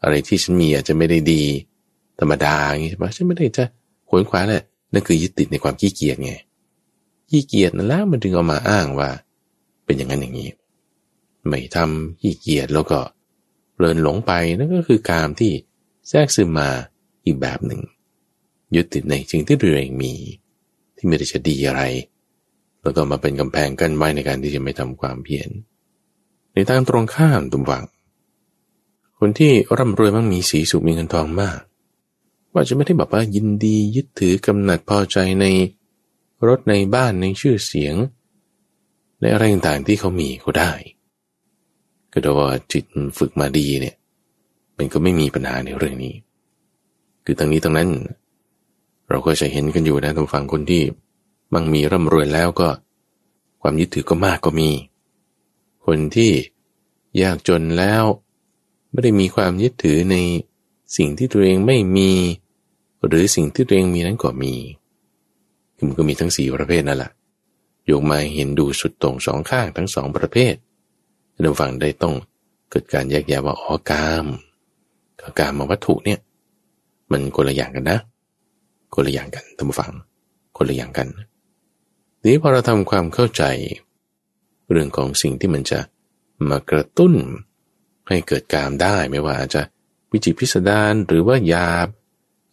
[0.02, 1.42] อะไรที่ฉันมีอาจจะไม่ได้ดี
[2.18, 3.64] ธรรมดาอย่างนี้ใช่ปะฉันไม่ได้จะ
[4.08, 6.32] ขวนขวายแหละนั่นคือยึดติดในความขี้เกียจไง
[7.30, 9.10] ขี้เกียจนั่นแหละมันถึงเอามาอ้างว่า
[9.84, 10.50] เป็นอย่างนั้นอย่างนี้
[11.48, 12.98] ไม่ทำขี้เกียจแล้วก็
[13.78, 15.52] เลินหลงไปนั่นก็คือการที่
[16.08, 16.68] แทรกซึมมา
[17.24, 17.80] อีกแบบหนึ่ง
[18.74, 20.12] ยึดติดในสิ่งที่ตัวเองมี
[20.96, 21.82] ที่ไม่ได้จะดีอะไร
[22.82, 25.48] แล้วก็มาเป็นกำแพงกั้นไว้ในการที่จะไม่ทำความเพียร
[26.52, 27.84] ในทางตรงข้ามตุมวัง
[29.18, 31.58] คนที่ร่ำรวยมั่งมีสีสุขมีเงินทองมาก
[32.52, 35.46] ว่าจะไม่ได้แบบว่ายินดียึดถือกำหนัดพอใจใน
[36.48, 37.94] รถในบ้านในชื่อเสียง
[39.20, 40.72] ในอะไรต่างๆที่เขามีก็ได้
[42.12, 42.84] ก็แต่ว่าจิต
[43.18, 43.96] ฝึกมาดีเนี่ย
[44.76, 46.14] มันก็ไม่มีปัญหาในเรื่องนี้
[47.24, 47.88] คือทั้งนี้ทั้งนั้น
[49.08, 50.82] เราก็จะเห็นกันอยู่นะทางฝั่งคนที่
[51.52, 52.68] มั่งมีร่ำรวยแล้วก็
[53.60, 54.70] ความยึดถือก็มากก็มี
[55.86, 56.32] คนที่
[57.22, 58.04] ยากจนแล้ว
[58.90, 60.16] ไม่ได้มีความยึดถือใน
[60.96, 62.10] สิ่งที่ตัวเองไม่มี
[63.06, 64.54] หรือสิ่งที่ตัวเองมีนั้นก็มี
[65.76, 67.12] คือมันก็มีทั้งสี่ประเภทนั่นแหละ
[67.86, 70.54] โยกมาเห็นดูสุดตรงสองข้างทั้งสองประเภท
[71.32, 72.14] ท่าฟังได้ต้อง
[72.70, 74.26] เกิดการแยกแยะว่าอ๋อกาม
[75.20, 76.18] กับกามมาวัตถุเนี่ย
[77.10, 77.98] มันคนละอย่างกันนะ
[78.94, 79.92] คนละอย่างกันท่านผู้ฟัง
[80.56, 81.08] คนละอย่างกัน
[82.24, 83.42] นี้พอเราทำความเข้าใจ
[84.70, 85.78] เรื่องของสิ่งที่มันจะ
[86.48, 87.14] มากระตุ้น
[88.08, 89.62] ให้เกิดการได้ไม่ว่าจะ
[90.12, 91.88] วิจิพิสดารหรือว่าหยาบ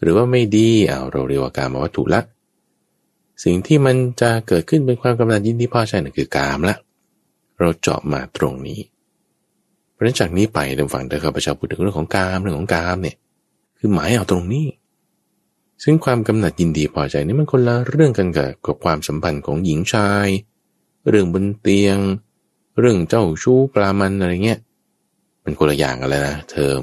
[0.02, 2.22] หรือว่าไม่ดีเอาเราเรียกว่าการมาวัตถุละ
[3.44, 6.76] สิ่งที่มันจะเกิดขึ้นเป็นความกำลังยินดีพอใจนั่นคือกามละ
[7.60, 8.80] เราเจาะมาตรงนี้
[9.94, 13.16] เพราะจากนี้ไปทางฝั่งเธอข้าพเจ้าพูดถึงเรื่องของกามเรื่องของกามเนี่ย
[13.78, 14.66] คือหมายเอาตรงนี้
[15.84, 20.28] ซึ่งความกำหนัดยินดีพอใจนี่มันคนละเรื่องกันกับกับความสัมพันธ์ของหญิงชาย
[21.10, 21.98] เรื่องบนเตียง
[22.80, 24.60] เรื่องเจ้าชู้ปลามันอะไรเงี้ย
[25.46, 26.82] มันคนละอย่างกันเลยนะเทอม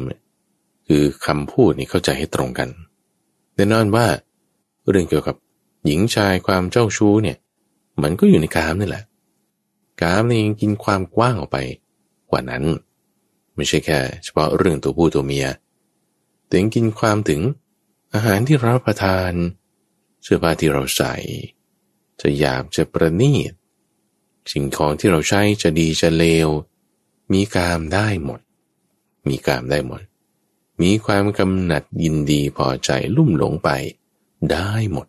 [0.88, 2.68] คือคำพูดนี่เข้าใจให้ตรงกัน
[3.54, 4.06] แน่นอนว่า
[4.88, 5.36] เรื่องเกี่ยวกับ
[5.86, 7.38] หญิงชายความเจ้าชู้เนี่ย
[8.02, 9.04] มันก็อยู่ในกามนี่แหละ
[10.02, 11.58] กามนี่กินความกว้างออกไป
[12.30, 12.64] กว่านั้น
[13.56, 15.46] ไม่ใช่แค่ เฉพาะเรื่องตัวผู้ตัวเมีย
[16.52, 17.40] ถึงกินความถึง
[18.14, 19.32] อาหารที่เราประทาน
[20.22, 21.14] เสื้อผ้าที่เราใส่
[22.20, 23.52] จะหยาบจะประณีต
[24.52, 26.48] สิ่งของที่เราใช้จะดีจะเลว
[27.32, 28.40] มีกามได้หมด
[29.28, 30.00] มีกามได้หมด
[30.82, 33.68] มีความกำหนัดยินดีพอใจลุ่มหลงไป
[34.52, 35.06] ได้หมด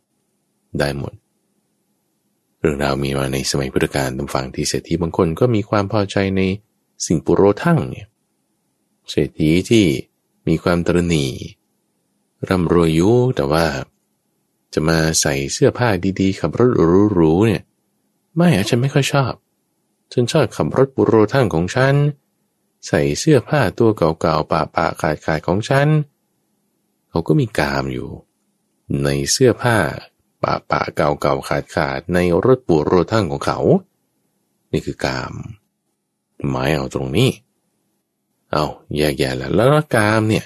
[0.79, 1.13] ได้หมด
[2.59, 6.41] เรื่องราวมีมาในสมัยพุทธกาลตำฝังที่เศรษฐีบางคนก็มีความพอใจใน
[7.05, 8.07] สิ่งปุโรทั้งเนี่ย
[9.09, 9.85] เศรษฐีที่
[10.47, 11.25] มีความตรณี
[12.49, 13.65] ร่ำรวยยู่แต่ว่า
[14.73, 16.69] จะมาใส่เสื้อผ้าดีๆขับรถ
[17.13, 17.61] หรูๆเนี่ย
[18.35, 19.33] ไม่อะฉันไม่ค่อยชอบ
[20.13, 21.95] ฉันชอบขับรถบุโรทั้งของฉัน
[22.87, 25.87] ใส่เสื้อผ้าตัวเก่าๆปะปะขาดขาดของฉัน
[27.09, 28.09] เขาก็มีกามอยู่
[29.03, 29.77] ในเสื้อผ้า
[30.43, 33.59] ปะปะเก่าๆขาดขาดในรถบุโรทั้งของเขา
[34.71, 35.33] นี่คือกาม
[36.49, 37.29] หมายเอาตรงนี้
[38.51, 38.65] เอา
[38.97, 40.45] แยกแยะแล้วแล้วกามเนี่ย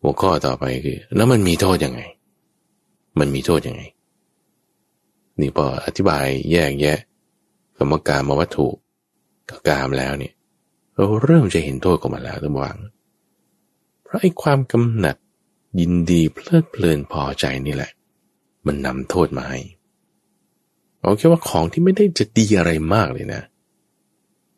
[0.00, 2.00] หัวข้อต่อไปคือ แล้วมันมีโทษยังไง
[3.18, 3.82] มันมีโทษยังไง
[5.40, 6.98] นี่พออธิบายแยกแยะ
[7.78, 8.68] กรรมการมาวัตถุ
[9.48, 10.34] กับกามแล้วเนี่ย
[10.96, 12.76] เราเริ่มจะเห็นโทษของมันแล้วทุกวัง
[14.02, 15.16] เพราะไอ้ความกำหนัด
[15.80, 17.90] ยินดีเพลิดเพลินพอใจนี่แหละ
[18.66, 19.60] มันนำโทษมาให้
[21.00, 23.42] เอาแค่ว่าของที่ไม่ได้จะดีอะไรมากเลยนะ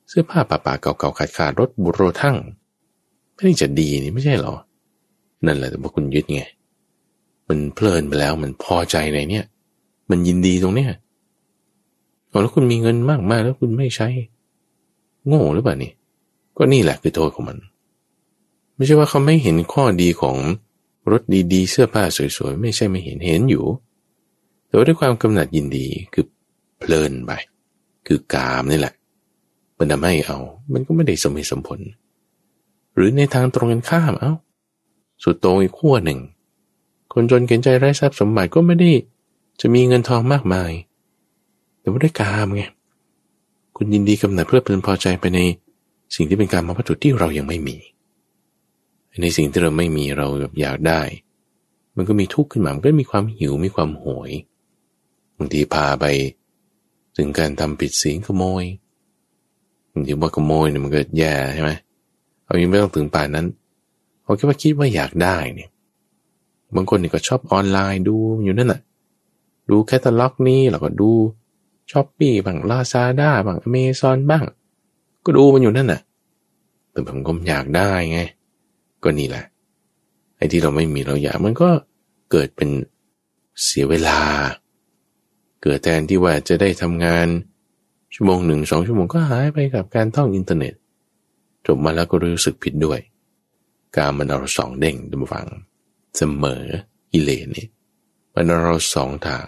[0.09, 2.37] เสื้อผ้าป่าป่าเก่าๆขาดขาดรถบุโรทั้ง
[3.35, 4.55] ไม่ได้จะดีนี่ไม่ใช่หรอ
[5.47, 6.43] นั่นแหละแต่ว่าคุณยึดไง
[7.49, 9.45] มันเพลินไปแล้วมันพอใจในเนี่ย
[10.11, 10.91] มันยินดีตรงเนี้ย
[12.43, 14.09] แล้วคุณมีเงินมากมากแล้วคุณไม่ใช้
[15.27, 15.93] โง่หรือเปล่านี่
[16.59, 17.59] ก็นี่แหละคือโทษของมัน
[18.77, 20.37] ไม่ใช่ว่าเขาไม่เห็นข้อดีของ
[21.11, 22.03] รถดีๆ เสื้อผ้า
[22.37, 23.65] สวยๆ ไม่ใช่ไม่เห็นเห็นอยู่
[24.67, 26.25] แต่ว่าด้วยความกำหนัดยินดีคือ
[26.79, 27.31] เพลินไป
[28.07, 28.95] คือกามนี่แหละ
[29.79, 30.39] มันทำให้เอา
[30.73, 31.81] มันก็ไม่ได้สมเหตุสมผล
[32.95, 34.33] หรือในทางตรงกันข้ามเอา้า
[35.23, 36.21] สุดโต่งอีกขั้วหนึ่ง
[37.13, 38.91] คนจนเข็นใจไร้ทรัพย์สมบัติก็ไม่ได้
[39.61, 40.73] จะมีเงินทองมากมาย
[41.81, 42.63] แต่ว่าด้วยกามไง
[43.77, 45.39] คุณยินดีกำหนัดเพื่อเพลินพอใจไปใน
[46.15, 47.77] สิ่งที่เป็นการมาวัตถุที่เรายังไม่มี
[49.23, 51.03] ในสิ่งที่เราไม่มีเราแบบอยากได้
[51.97, 54.31] มันก็มีทุกข์ขึ้นมา มันก็มีความหิวมีความโหย
[55.37, 56.05] บางทีพาไป
[57.17, 58.65] ถึงการทำผิดศีลขโมย
[59.93, 61.71] บางทีว่าขโมยเนี่ยมันก็แย่ใช่ไหม
[62.45, 63.47] เอายังไม่ต้องถึงปานนั้น
[64.23, 65.71] เขาแค่ว่าคิดว่าอยากได้เนี่ย
[66.75, 68.81] บางคนนี่ก็ชอบออนไลน์ดูอยู่นั่นแหะ
[69.71, 71.11] ดูแคตตาล็อกนี้แล้วก็ดู
[71.91, 74.45] Shopee บ้างลาซาด้าบ้างอเมซอนบ้าง
[75.29, 76.01] ก็ดูมันอยู่นั่นน่ะ
[76.93, 78.21] แต่ผมก็อยากได้ไง
[79.03, 79.45] ก็นี่แหละ
[80.37, 81.71] ไอ้ที่เราไม่มีเราอยากมันก็
[82.31, 82.69] เกิดเป็น
[83.63, 84.19] เสียเวลา
[85.63, 87.27] เกิดแทนที่ว่าจะได้ทำงาน
[88.15, 90.75] ชั่วโมงหนึ่งสองชั่วโมงก็หายไปกับการท่องอินเทอร์เน็ต
[91.67, 93.01] จบมาแล้วก็รู้สึกผิดด้วย
[93.97, 95.47] การมันเราสองเด้งดูฟัง
[96.17, 96.65] เสมอ
[97.13, 97.67] กิเลนี่
[98.35, 99.47] มันเราสองทาง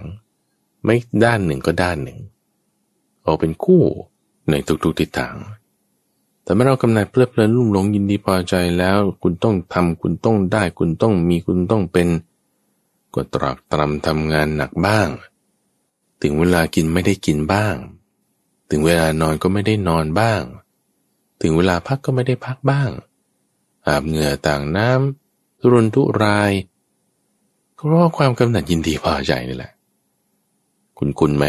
[0.84, 2.18] ไม่ด้านหนึ่งก็ด้านหนึ่ง
[3.22, 3.82] เอาเป็นคู่
[4.50, 5.36] ในทุกๆทิศทาง
[6.50, 12.08] แต่เมื่อเรากำหนัดเพลิดเพลินลุ่มหลงยินดีพอใจแล้ว คุณต้องทำคุณต้องได้ คุณต้องมีคุณต้องเป็น
[13.14, 15.08] ก็ตรากตรำทำงานหนักบ้าง
[16.22, 17.74] ถึงเวลากินไม่ได้กินบ้าง
[18.70, 20.42] ถึงเวลานอนก็ไม่ได้นอนบ้าง
[21.42, 22.90] ถึงเวลาพักก็ไม่ได้พักบ้าง
[23.86, 26.52] อาบเหงื่อต่างน้ำทุรนทุราย
[27.74, 29.72] เพราะความกำหนัดยินดีพอใจนี่แหละ
[30.98, 31.44] คุณคุณไหม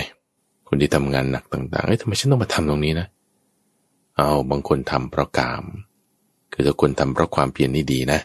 [0.68, 5.66] คนที่ทำงานหนักต่างๆเอ้ยทำไมฉันต้องมาทำตรงนี้นะเเอาบางคนทำเพราะกาม
[6.54, 8.20] คือถ้าคนทำเพราะความเพียรนี่ดีนะ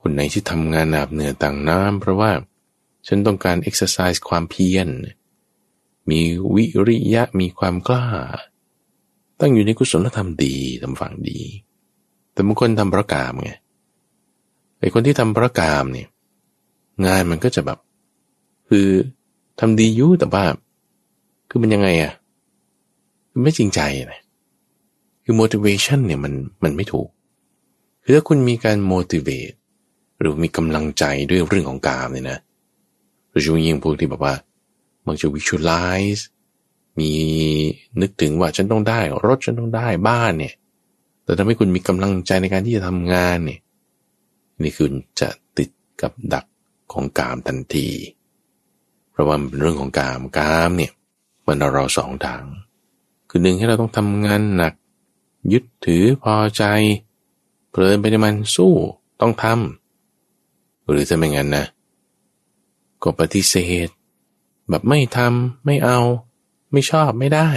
[0.00, 2.30] คนไหนที่ทำงานหนักเหนื่อยต่างน้ำเพราะว่า
[3.06, 4.88] ฉันต้องการเอ็กซ์ไซส์ความเพียร
[6.10, 6.20] มี
[6.54, 8.06] วิริยะมีความกล้า
[9.40, 11.40] ตั้งอยู่ในกุศลธรรมดีทำฝั่งดี
[12.32, 13.50] แต่บางคนทำเพราะกามไง
[14.78, 16.08] ไอ้คนที่ทำเพราะกามเนี่ย
[17.06, 17.78] งานมันก็จะแบบ
[18.68, 18.88] คือ
[19.60, 20.44] ทำดียุ่แต่ว่า
[21.48, 22.12] คือมันยังไงอะ่ะ
[23.30, 23.80] คือไม่จริงใจ
[24.12, 24.19] นะ
[25.30, 26.32] คือ motivation เนี่ยมัน
[26.64, 27.08] มันไม่ถูก
[28.02, 29.56] คือถ้าคุณมีการ motivate
[30.20, 32.38] หรือมีกำลังใจด้วยเรื่องของกามเนี่ยนะ
[33.30, 34.34] โดยเฉพาะยิ่งพวกที่แบบว่า
[35.06, 36.22] มันจะ visualize
[36.98, 37.10] มี
[38.00, 40.54] นึกถึงว่าฉันต้องได้ รถฉันต้องได้บ้านเนี่ย
[41.24, 43.60] แต่ทำให้คุณมีกำลังใจในการที่จะทำงานเนี่ย
[44.62, 44.88] นี่คือ
[45.20, 45.70] จะติด
[46.02, 46.44] กับดัก
[46.92, 47.88] ของกามทันที
[49.10, 50.92] เพราะว่ามันเป็นเรื่องของกามกามเนี่ย
[51.46, 52.44] มันเราสองทาง
[53.30, 54.74] คือหนึ่งให้เราต้องทำงานหนัก
[55.52, 56.64] ยึดถือพอใจ
[57.70, 58.74] เพลินไปในมันสู้
[59.20, 61.66] ต้องทำหรือถ้าไม่งั้นนะ
[63.02, 63.54] ก็ปฏิเส
[63.86, 63.88] ธ
[64.68, 65.98] แบบไม่ทำไม่เอา
[66.72, 67.48] ไม่ชอบไม่ได้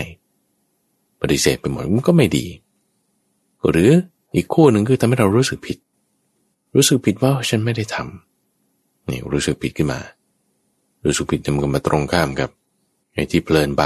[1.21, 2.45] ปฏิเสธไปหมดมันก็ไม่ดี
[3.69, 3.91] หรือ
[4.35, 5.77] อีกคู่หนึ่งคือทำให้เรารู้สึกผิด
[6.75, 9.99] รู้สึกผิดว่าฉันไม่ได้ทำนี่รู้สึกผิดขึ้นมา
[11.05, 12.49] รู้สึกผิดมันก็มาตรงข้ามกับ
[13.13, 13.83] ไอ้ที่เพลินไป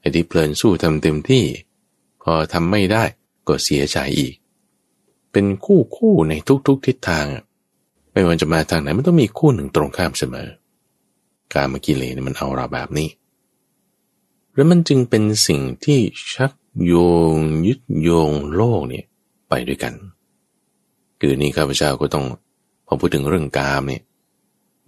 [0.00, 1.44] ไอ้ที่เพลินสู้ทำเต็มที่
[2.24, 3.04] พอทำไม่ได้
[3.48, 4.34] ก็เสียใจอีก
[5.32, 6.32] เป็นคู่คู่ใน
[6.66, 7.26] ทุกๆทิศทาง
[8.12, 10.48] ไม่ว่าจะมาทางไหนมันต้องมีคู่หนึ่งตรงข้ามเสมอ
[11.54, 13.08] การมากิเลสมันเอาเราแบบนี้
[14.54, 15.98] แล้วมันจึงเป็นสิ่งที่
[16.34, 16.52] ชัก
[16.84, 16.94] โย
[17.34, 19.04] งยึดโยงโลกเนี่ย
[19.48, 19.94] ไปด้วยกัน
[21.20, 22.24] คือนี่ข้าพเจ้าก็ต้อง
[22.86, 24.02] พอพูดถึงเรื่องกามเนี่ย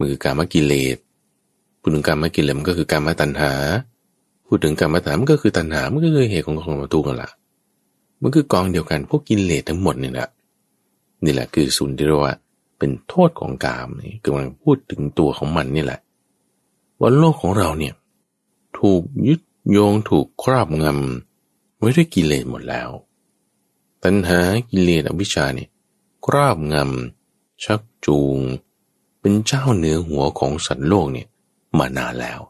[0.01, 0.97] มือการมกิเลส
[1.81, 3.53] พูดถึงการมากิเลสมันก็คือการมาตัณหา
[4.47, 7.31] พูดถึงการมาตัณหามันก็คือตัณหา มันก็คือเหตุของของทุกข์กันละ
[8.23, 10.29] มันคือกองเดียวกันพวกกิเลสทั้งหมดนี่แหละ
[11.25, 12.35] นี่แหละคือสุนที่เรียกว่า
[12.79, 16.01] เป็นโทษของกามนี่กำลังพูดถึงตัวของมันนี่แหละ
[17.01, 17.95] ว่าโลกของเราเนี่ย
[18.79, 22.89] ถูกยึดโยงถูกครอบงำไว้ด้วยกิเลสหมดแล้ว
[24.05, 24.39] ตัณหา
[24.71, 25.69] กิเลสอวิชชาเนี่ย
[26.27, 28.39] ครอบงำชักจูง
[29.21, 31.29] เป็นเจ้าเหนือหัวของสัตว์โลกเนี่ย
[31.79, 32.41] มานานแล้ว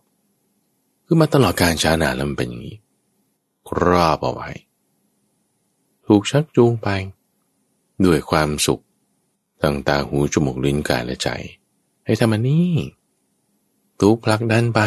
[1.07, 2.77] คือมาตลอดการช้านานแล้วมันเป็นอย่างนี้
[3.69, 4.51] ครอบเอาไว้
[6.07, 6.88] ถูกชักจูงไป
[8.05, 8.83] ด้วยความสุข
[9.62, 11.29] ทางตาหูจมูกลิ้นกายและใจ
[12.05, 12.71] ให้ทำอันนี้
[14.01, 14.81] ถูกผลักดันไป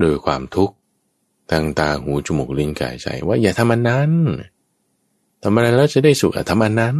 [0.00, 0.74] โดยความทุกข์
[1.50, 4.12] ทางตาหูจมูกลิ้นกายใจ ว่าอย่าทำอันนั้น
[5.42, 6.96] ทำอะไรแล้วจะได้สุขทำอันนั้น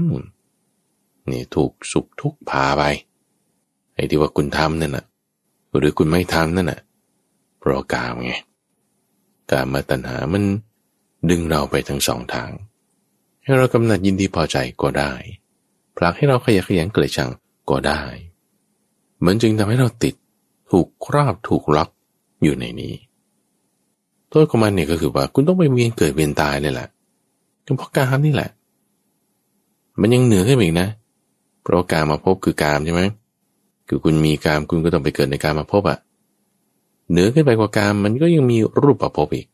[1.31, 2.83] นี่ถูกสุขทุกข์พาไป
[3.95, 5.05] ไอ้ที่ว่าคุณทำนั่นน่ะ
[5.79, 6.81] หรือคุณไม่ทำนั่นน่ะ
[7.65, 8.33] เพราะกามไง
[9.51, 10.45] กามมาตัณหามัน
[11.31, 12.51] ดึงเราไปทั้งสองทาง
[13.43, 15.13] ให้เรากำหนัดยินดีพอใจก็ได้
[15.97, 17.31] ผลักให้เราขยันขยันเกลียดชัง
[17.71, 18.01] ก็ได้
[19.19, 20.15] เหมือนจึงทำให้เราติด
[20.71, 21.91] ถูกครอบถูกล็อก
[22.43, 22.95] อยู่ในนี้
[24.31, 26.89] โทษของมันเนี่ยก็คือว่า คุณต้องไปเวียนเกิดเวียนตายเลยแหละ
[27.67, 28.51] ก็เพราะกามนี่แหละ
[30.01, 30.89] มันยังเหนือขึ้นอีกนะ
[31.63, 33.03] เพราะการมาพบคือกามใช่ไหม
[33.89, 35.99] คือคุณมีกามคุณก็ต้องไปเกิดในการมาพบอะ
[37.11, 39.47] เหนือขึ้นไปกว่ากามมันก็ยังมีรูปประพบอีก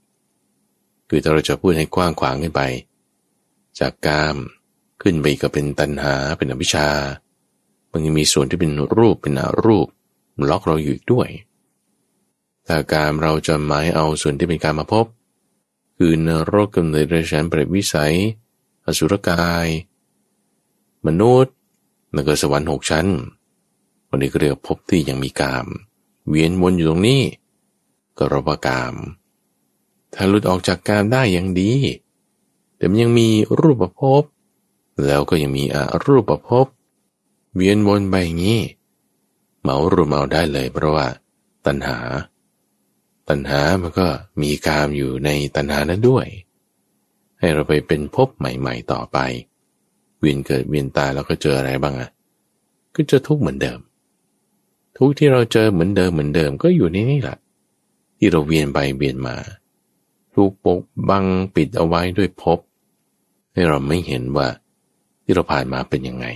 [1.09, 2.63] คือถ้าเราจะพูดให้กว้างขวางขึ้นไป
[3.79, 4.37] จากกาม
[5.03, 6.89] ขึ้นไปก็เป็นตัณหาเป็นอวิชชา
[7.93, 9.87] มันยังมีส่วนที่เป็นรูปเป็นอรูป
[10.51, 11.29] ล็อกเราอยู่อีกด้วย
[12.67, 15.07] ถ้าการเราจะหมายเอาส่วนที่เป็นการมาพบ
[15.97, 18.15] คือนรกกำเนิดเรชันเปรตวิสัย
[18.87, 19.67] อสุรกาย
[21.07, 21.55] มนุษย์
[22.13, 23.07] แล้วก็สวรรค์หกชั้น
[24.09, 25.67] วันนี้ก็เรียกพบที่ยังมีกาม
[26.29, 27.23] เวียนวนอยู่ตรงนี้
[28.21, 28.95] กรบกาม
[30.15, 31.73] ถ้าหลุดออกจากกามได้ยังดี
[32.77, 33.29] แต่มันยังมี
[33.61, 34.23] รูปภพ
[35.07, 36.67] แล้วก็ยังมีอรูปภพ
[37.55, 38.63] เวียนวนไปอย่างนี้
[39.63, 41.07] เมารูเมาได้เลยเพราะว่า
[41.67, 41.99] ตัณหา
[43.29, 44.07] ตัณหามันก็
[44.43, 46.27] มีกามอยู่ในตัณหานั้นด้วย
[47.39, 49.19] ให้เราไปเป็นภพใหม่ ๆ ต่อไป
[50.19, 52.11] เวียนเกิดเวียนตายแล้วก็เจออะไรบ้างอะ่ะ
[52.95, 53.79] ก็เจอทุกเหมือนเดิม
[54.97, 57.39] ทุกที่เราเจอเหมือนเดิมเหมือนเดิมก็อยู่ในนี่แหละ
[58.23, 59.37] ที่เราเวียนไปเวียนมา
[60.35, 60.81] ถูกปก
[61.11, 62.59] บังปิดเอาไว้ด้วยภพ
[63.55, 64.49] ให้เราไม่เห็นว่า
[65.23, 66.27] ที่เราผ่านมาเป็นยังไง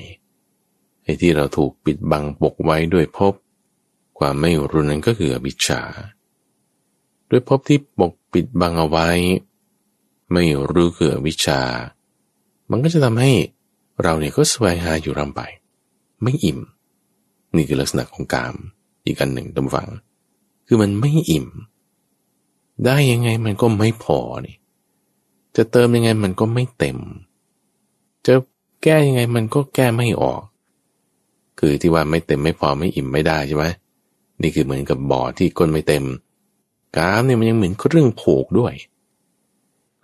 [1.03, 3.35] ไอ้ที่เราถูกปิดบังปกไว้ด้วยภพ
[4.19, 5.81] ความไม่รู้นั้นก็คืออวิชชา
[7.31, 9.09] ด้วยภพที่ปกปิดบังเอาไว้
[10.33, 11.61] ไม่รู้คืออวิชชา
[12.71, 13.33] มันก็จะทำให้
[14.03, 15.41] เราเนี่ยก็แสวงหาอยู่รำไป
[16.23, 16.59] ไม่อิ่ม
[17.55, 18.55] นี่คือลักษณะของกาม
[19.05, 19.89] อีกอันหนึ่งตำฝัง
[20.67, 21.47] คือมันไม่อิ่ม
[22.85, 24.57] ได้ยังไงมันก็ไม่พอนี่
[25.57, 26.99] จะเติมยังไงมันก็ไม่เต็ม
[28.27, 28.35] จะ
[28.83, 30.43] แก้ยังไงมันก็แก้ไม่ออก
[31.59, 33.67] คือที่ว่าไม่เต็มไม่พอไม่อิ่มไม่ได้ใช่ไหม
[34.43, 36.05] นี่คือเหมือนกับบ่อที่ก้นไม่เต็ม
[36.97, 38.75] กามเนี่ยมันยังเหมือนเครื่องผูกด้วย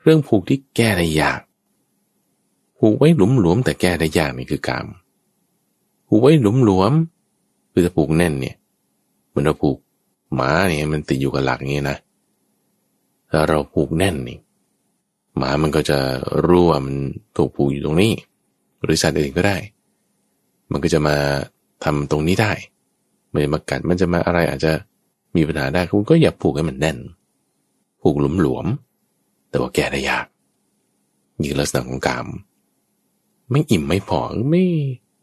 [0.03, 1.41] เรื่องผูกที่แก้ได้ยาก
[2.79, 4.87] ผูกไว้หลุมหลวมแต่แก้ได้ยากนี่คือกาม
[6.09, 6.93] ผูกไว้หลุมหลวม
[7.73, 8.57] คือจะผูกแน่นเนี่ย
[9.29, 9.79] เหมือนเราผูก
[10.35, 11.99] หมาเนี่ยมันติดอยู่กับหลักอย่างนี้นะ
[13.31, 14.38] ถ้าเราผูกแน่นนี่
[15.37, 15.99] หมามันก็จะ
[16.47, 16.97] รู้ว่ามัน
[17.37, 18.12] ถูกผูกอยู่ตรงนี้
[18.83, 19.57] หรือสัตว์อื่นก็ได้
[20.71, 21.16] มันก็จะมา
[21.85, 22.53] ทำตรงนี้ได้
[23.31, 24.73] ไม่มากัดมันจะมาอะไรอาจจะ
[25.37, 26.99] มีปัญหาได้คุณก็อย่าผูกให้มันแน่น
[28.03, 28.66] ผูกหลุมหลวม
[29.51, 30.27] แต่ว่าแก้ได้ยาก
[31.40, 32.27] นี่ลักษณะของกาม
[33.51, 34.64] ไม่อิ่มไม่พอไม่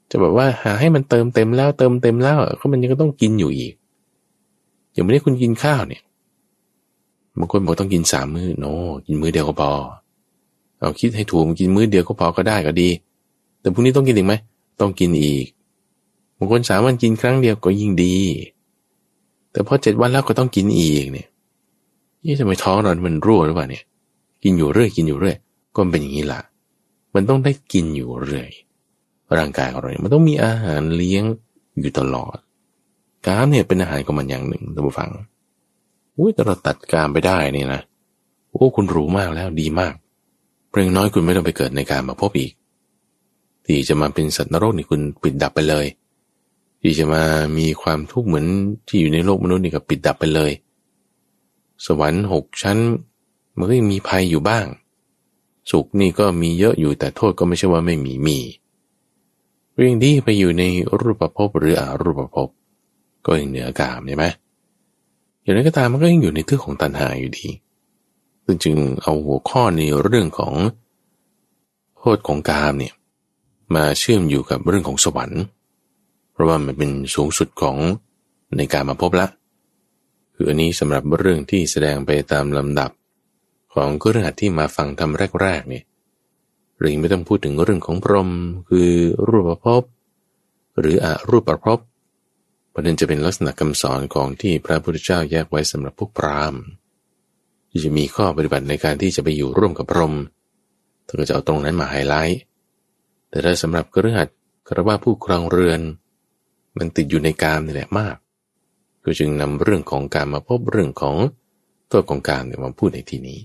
[0.09, 3.73] จะแบบว่าหาให้มันเติมเต็มแล้วเติมเต็มแล้วก็มันยังต้องกินอยู่อีก
[4.93, 6.03] อย่างไม่ได้คุณกินข้าวเนี่ย
[7.39, 8.65] บางคนบอกต้องกินสามมือ้อโน
[9.07, 9.71] กินมื้อเดียวก็พอ
[10.79, 12.89] เอาคิดให้ถูกกินมื้อเดียวก็พอก็ได้ก็ดี
[13.61, 14.33] แต่พรุ่งนี้ต้องกินอีกไหม
[14.79, 15.45] ต้องกินอีก
[16.37, 18.15] บางคนสามวันกินครั้งเดียวก็ยิ่งดี
[19.51, 21.27] แต่พอเจ็ดวันแล้วก็ต้องกินอีกเนี่ย
[22.25, 23.83] นี่ทำไมท้องเรา มันรั่วหรือเปล่าเนี่ย
[24.43, 25.35] กินอยู่เรื่อย กินอยู่เรื่อย
[25.75, 26.39] ก็เป็นอย่างนี้ละ
[27.15, 28.49] มันต้องได้กินอยู่เรื่อย
[29.37, 31.23] ร่างกายของเราเนี่ยมันต้องมีอาหารเลี้ยง
[31.81, 32.37] อยู่ตลอด
[33.25, 35.09] กามเนี่ยเป็นอาหารของมันอย่างหนึ่งท่านผู้ฟัง
[36.17, 37.81] อุ้ยแต่เราตัดกามไปได้นี่นะ
[38.51, 39.93] โอ้คุณรู้มากแล้วดีมาก
[40.69, 42.51] เพียงน้อยคุณไม่ต้องไปเกิดในการมาพบอีก
[43.65, 45.85] ที่จะมาเป็นสัตว์นรกนี่คุณปิดดับไปเลย
[46.81, 47.23] ที่จะมา
[47.57, 48.45] มีความทุกข์เหมือน
[48.87, 50.51] ที่อยู่ในโลกมนุษย์นี่ก็ปิดดับไปเลย
[51.85, 52.77] สวรรค์หกชั้น
[53.57, 54.65] มันก็ยังมีภัยอยู่บ้าง
[55.71, 58.37] สุขนี่ก็มีเยอะอยู่แต่โทษก็ไม่ใช่ว่าไม่มีมี
[59.75, 60.63] เรื่องที่ไปอยู่ใน
[60.99, 62.49] รูปภพหรืออารูปภพ
[63.25, 64.25] ก็ยังเหนือกามใช่ไหม
[65.47, 67.47] อย่างนั้นก็ตามมันก็ยังอยู่ในเรื่อของตัณหาอยู่ดี
[68.63, 70.53] จึงเอาหัวข้อในเรื่องของ
[71.97, 72.93] โทษของกามเนี่ย
[73.75, 75.43] มาเชื่อมอยู่กับเรื่องของสวรรค์
[76.31, 77.77] เพราะว่ามันเป็นสูงสุดของ
[78.57, 79.27] ในการมาพบละ
[80.33, 82.91] คืออันนี้สำหรับเรื่องที่แสดงไปตามลำดับ
[83.73, 85.83] ของก็เรื่องที่มาฟังทำแรกๆเนี่ย
[86.79, 88.29] เรื่อไม่ต้องพูดถึงเรื่องของพรหม
[88.69, 88.91] คือ
[89.27, 89.83] รูปภพ
[90.79, 91.79] หรืออรูปประพบ
[92.79, 96.61] ประเด็นจะเป็นลักษณะคำสอนของที่พระพุทธเจ้าแยกไว้สำหรับพวกพราหมณ์
[97.69, 100.15] ที่จะมีข้อปฏิบัติในการที่จะไปอยู่ร่วมกับพรหม
[101.03, 102.39] เธอก็จะเอาตรงนั้นมาไฮไลท์
[103.29, 104.29] แต่ถ้าสำหรับกระหัด
[104.67, 105.81] กระว่าผู้ครองเรือน
[106.77, 108.15] มันติดอยู่ในกามนี่แหละมาก
[109.03, 111.15] ก็จึงนำเรื่องของการมาพบเรื่องของ
[111.91, 113.39] ตัวของกามเนี่ยมาพูดในที่นี้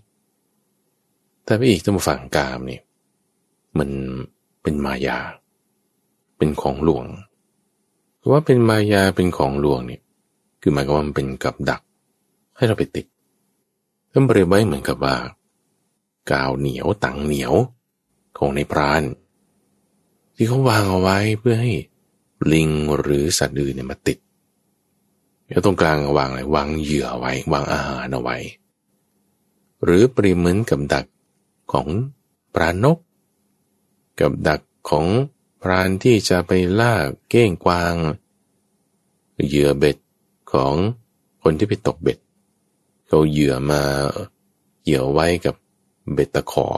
[1.44, 2.82] แต่ไปอีกต้องมาฝั่งกามเนี่ย
[3.78, 3.90] มัน
[4.62, 5.18] เป็นมายา
[6.36, 7.06] เป็นของหลวง
[8.30, 10.02] ว่าเป็นมายาเป็นของลวงเนี่ย
[10.60, 11.82] คือหมายความว่ามันเป็นกับดัก
[12.56, 13.06] ให้เราไปติด
[14.12, 15.16] ก็เปรียบไว้เหมือนกับว่า
[16.30, 17.54] กาวเหนียวตังเหนียว
[18.38, 19.02] ของในพราน
[20.34, 21.72] ที่เขาวางเอาไว้เพื่อให้
[22.52, 24.18] ลิงหรือสัตว์อื่นเนี่ยมาติด
[25.48, 28.36] แล้วตรงกลางวางอะไรวางเหยื่อไว้ วางอาหารเอาไว้
[29.84, 31.06] หรือปริเหมือนกับดัก
[31.72, 31.88] ของ
[32.54, 32.98] ปลานก
[34.20, 34.60] กับดัก
[34.90, 35.06] ของ
[35.62, 36.94] พรานที่จะไปล่า
[37.30, 37.94] เก้งกวาง
[39.46, 39.96] เหยื่อเบ็ด
[40.52, 40.74] ของ
[41.42, 42.18] คนที่ไปตกเบ็ด
[43.06, 43.82] เขาเหยื่อมา
[44.82, 45.54] เหยื่อไว้กับ
[46.12, 46.68] เบ็ดตะขอ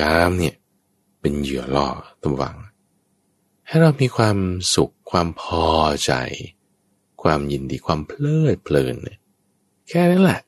[0.00, 0.54] กามเนี่ย
[1.20, 1.88] เป็นเหยื่อล่อ
[2.22, 2.56] ตัววัง
[3.66, 4.38] ให้เรามีความ
[4.74, 5.66] สุขความพอ
[6.04, 6.12] ใจ
[7.22, 8.94] ความยินดีความเพลิดเพลิน
[9.88, 10.40] แค่นั้นแหละ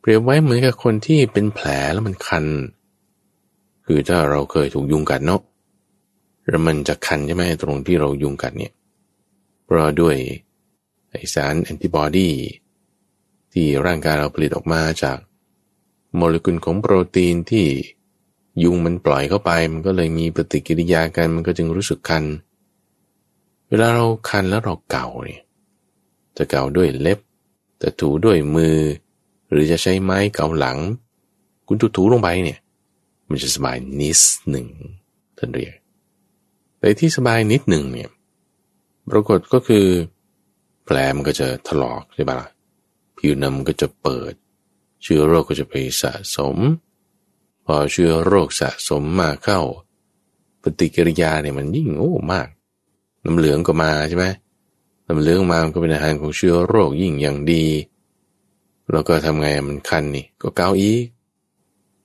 [0.00, 2.44] เปรียบไว้เหมือนกับคนที่เป็นแผลแล้วมันคัน
[3.86, 5.40] คือถ้าเราเคยถูกยุงกัดเนาะ
[6.48, 8.72] แล้วมันจะคันใช่ไหมตรงที่เรายุงกัดเนี่ย
[9.64, 10.16] เพราะด้วย
[11.10, 12.28] ไอสารแอนติบอดี
[13.52, 15.18] ที่ร่างกายเราผลิตออกมาจาก
[16.16, 17.66] โมเลกุลของโปรตีนที่
[18.62, 22.24] ยุงมันปล่อยเข้าไป มันก็เลยมีปฏิกิริยากันมันก็จึงรู้สึกคัน
[23.68, 25.42] เวลาเราคันแล้วเราเก่าเนี่ย
[26.36, 27.18] จะเก่าด้วยเล็บ
[27.82, 28.76] จะถูด้วยมือ
[29.50, 30.78] หรือจะใช้ไม้เกาหลัง
[31.66, 32.58] คุณถูๆลงไปเนี่ย
[33.34, 34.20] มันจะสบายนิด
[34.50, 34.66] หนึ่ง
[35.38, 35.76] ท่านเรียก
[36.78, 38.10] แต่ที่สบายนิดหนึ่งเนี่ย
[39.10, 39.86] ปรากฏก็คือ
[40.84, 42.48] แผลมันก็จะถลอกใช่ปะล่ะ
[43.16, 44.32] ผิวหนังก็จะเปิด
[45.02, 46.56] เชื้อโรคก็จะไปสะสม
[47.64, 49.60] พอเชื้อโรคสะสมมากเข้า
[50.62, 52.48] ปฏิกิริยาเนี่ยมันยิ่งโอ้มาก
[53.24, 54.26] น้ำเหลืองก็มาใช่ไหม
[55.08, 57.64] น้ำเหลืองมามันก็เป็นอาหารของเชื้อโรคยิ่งอย่างดี
[58.92, 61.04] แล้วก็ทำไงมันคันนี่ก็เกาอีก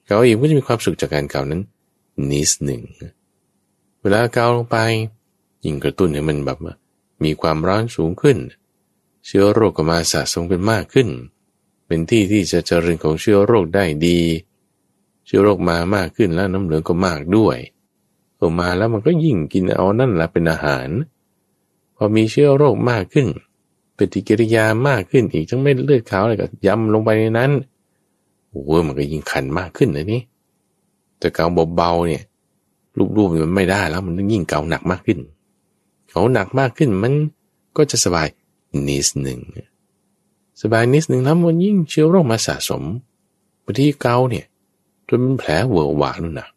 [0.10, 1.62] เกาอีกก็จะมีความสุขจากการเกานั้น
[2.30, 2.82] นิดหนึ่ง
[4.02, 4.78] เวลาเกาลงไป
[5.66, 6.58] ยิ่งกระตุ้นให้มันแบบ
[7.24, 8.38] มีความร้อนสูงขึ้น
[9.26, 11.10] เชื้อโรคก็มาสะสมกันมากขึ้น
[11.88, 14.20] เป็นที่ที่จะเจริญของเชื้อโรคได้ดี
[15.26, 17.58] เชื้อโรคมามากขึ้นแล้วน้ำเหลืองก็มากด้วย
[18.40, 20.90] ออกมาแล้วมันก็ยิ่งกินเอานั่นแหละเป็นอาหาร
[21.96, 23.28] พอมีเชื้อโรคมากขึ้น
[23.98, 27.52] ปฏิกิริยามากขึ้นอีกทั้งเม็ดเลือดขาวอะไรก็ย้ำลงไปในนั้น
[28.50, 30.22] โอ้มันก็ยิ่งคันมากขึ้นนะนี่
[31.20, 32.24] แต่เกาเบาๆเนี่ย
[33.18, 35.20] รูปๆมันไม่ได้แล้วมันยิ่งเกาหนักมากขึ้น
[36.10, 37.14] เขาหนักมากขึ้นมัน
[37.78, 38.28] ก็จะสบาย
[38.88, 39.40] นิดหนึ่ง
[40.62, 42.84] สบายนิดหนึ่งแล้วมันยิ่งเชื้อโรคมาสะสม
[43.64, 44.46] บางทีเกาเนี่ย
[45.08, 46.50] จนเป็นแผลเวอร์หวานนู่นนะ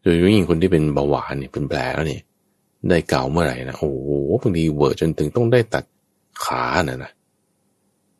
[0.00, 2.22] โดยเฉพาะยิ่งคนที่เป็นเบาหวานเนี่ยเป็นแผลแล้วเนี่ย
[2.88, 4.10] ได้เกาเมื่อไหร่นะโอ้โห
[4.42, 5.84] บางทีเวอร์จนถึงต้องได้ตัด
[6.44, 7.12] ขาน่ะนะ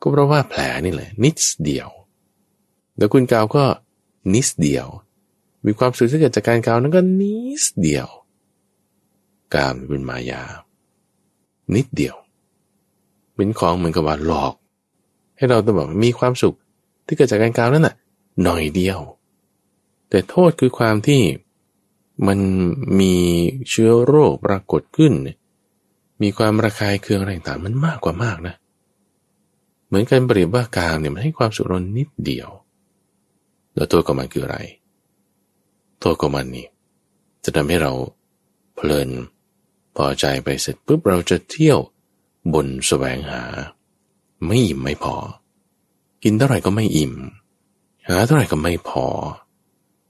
[0.00, 1.88] ก็เพราะว่าแผลนี่แหละนิดเดียว
[3.00, 3.64] แล้วคุณกาวก็
[4.34, 4.86] นิดเดียว
[5.66, 8.08] มีความสุขที่เกิดจากการกาวนั้นก็นิดเดียว
[9.54, 10.42] กามเป็นมายา
[11.74, 12.16] นิดเดียว
[13.34, 14.54] เป็นของเหมือนกับว่าหลอก
[15.36, 16.54] ให้เราต้องแบบมีความสุข
[17.06, 17.94] ที่เกิดจากการกาวนั่นน่ะ
[18.42, 18.98] หน่อยเดียว
[20.10, 21.22] แต่โทษคือความที่
[22.26, 22.38] มัน
[23.00, 23.14] มี
[23.68, 25.12] เชื้อโรคปรากฏขึ้น
[26.22, 28.54] มีความระคายเคืองอะไรต่างมันมากกว่ามากนะ
[29.86, 32.50] เหมือนกันเปรียบว่ากามเนี่ยมันให้ความสุขเรานิดเดียว
[33.80, 34.58] แล้วตัวของมันคืออะไร
[36.02, 36.66] ตัวของมันนี่
[37.44, 37.92] จะทำให้เรา
[38.74, 39.08] เพลิน
[39.96, 41.78] พอใจไปเสร็จปุ๊บเราจะเที่ยว
[42.54, 43.42] บนแสวงหา
[44.46, 45.16] ไม่อิ่มไม่พอ
[46.22, 47.14] กินเท่าไหร่ก็ไม่อิ่ม
[48.08, 49.06] หาเท่าไหร่ก็ไม่พอ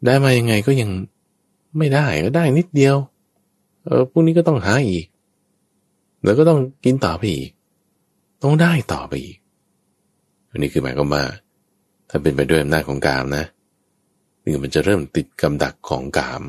[0.04, 0.90] ได้มายังไงก็ยัง
[1.78, 2.96] ไม่ได้ก็ได้นิดเดียว
[3.84, 5.06] เออพรุ่งนี้ก็ต้องหาอีก
[6.24, 7.50] แล้วก็ต้องกินต่อไปอีก
[8.42, 9.38] ต้องได้ต่อไปอีก
[10.50, 11.24] อันนี้คือหมายความว่า
[12.10, 13.44] ถ้าเป็นไปด้วยอำนาจของกามนะ
[14.42, 16.44] นี่มันจะเริ่มติดกำดักของกาม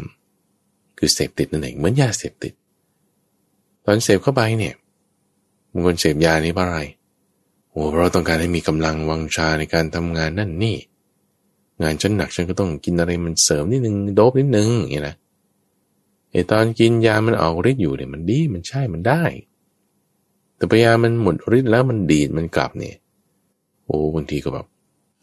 [0.98, 2.54] คือเสพติดนั่นเองเหมือนยาเสพติด
[3.86, 4.76] ตอนเสพเข้าไปเนี่ย
[5.72, 6.80] บางคนเสพยานี้เพราะอะไร
[7.70, 10.78] โอ้เราต้องการให้มีกำลังวังชาในการทำงานนั่นนี่
[11.82, 15.16] งานฉันหนักฉันก็ต้องกินอะไรมันเสริมนิดนึงโดบนิดนึงอย่างนี้นะ
[16.32, 19.24] ไอตอนกินยามันออกฤทธิ์อยู่เนี่ยมันดีมันใช่มันได้
[20.56, 22.96] แต่พยามันหมดฤทธิ์แล้วมันดีดมันกลับเนี่ย
[23.86, 24.68] โอ้บางทีก็แบบ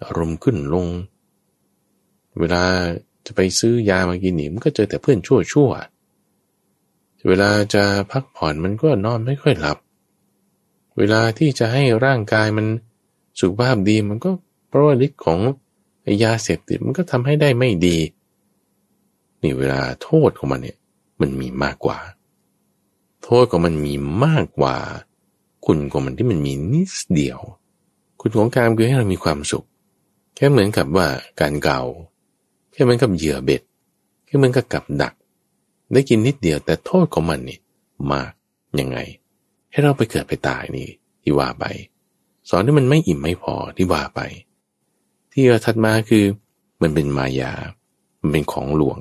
[0.05, 0.87] อารมณ์ขึ้นลง
[2.41, 2.64] เวลา
[3.26, 5.70] จะไปซื้อยามากินหนี่มันก็เจอแต่เพื่อนชั่วชั่ว
[7.28, 9.78] เวลาจะพักผ่อนมันก็นอนไม่ค่อยหลับ
[10.99, 12.66] เวลาที่จะให้ร่างกายมัน
[13.41, 14.30] สุขภาพดีมันก็
[14.68, 15.39] เพราะว่าฤทธิ์ของ
[16.24, 17.99] ยาเสพติดมันก็ทำให้ได้ไม่ดี
[19.43, 20.78] นี่เวลาโทษของมันเนี่ย
[21.20, 21.99] มันมีมากกว่า
[23.24, 24.76] โทษของมันมีมากกว่า
[25.66, 27.41] คุณของมันที่มันมีนิดเดียว
[28.20, 29.66] คุณของการคือให้เรามีความสุข
[30.34, 31.07] แค่เหมือนกับว่า
[31.41, 31.80] การเกา
[32.81, 33.62] ค่เหมือนกับเหยื่อเบ็ด
[34.29, 35.14] ค่เหมือนกับกับดัก
[35.93, 37.59] ได้กินนิดเดียวแต่โทษของมันนี่
[38.12, 38.33] มาก
[38.81, 38.99] ยังไง
[39.70, 40.89] ให้เราไปเกิดไปตายนี่
[41.22, 41.64] ที่ว่าไป
[42.49, 44.20] สอนที่มันไม่อิ่มไม่พอที่ว่าไป
[45.33, 46.24] ที่ถัดมาคือ
[46.83, 47.53] มันเป็นมายา
[48.20, 49.01] มันเป็นของหลวง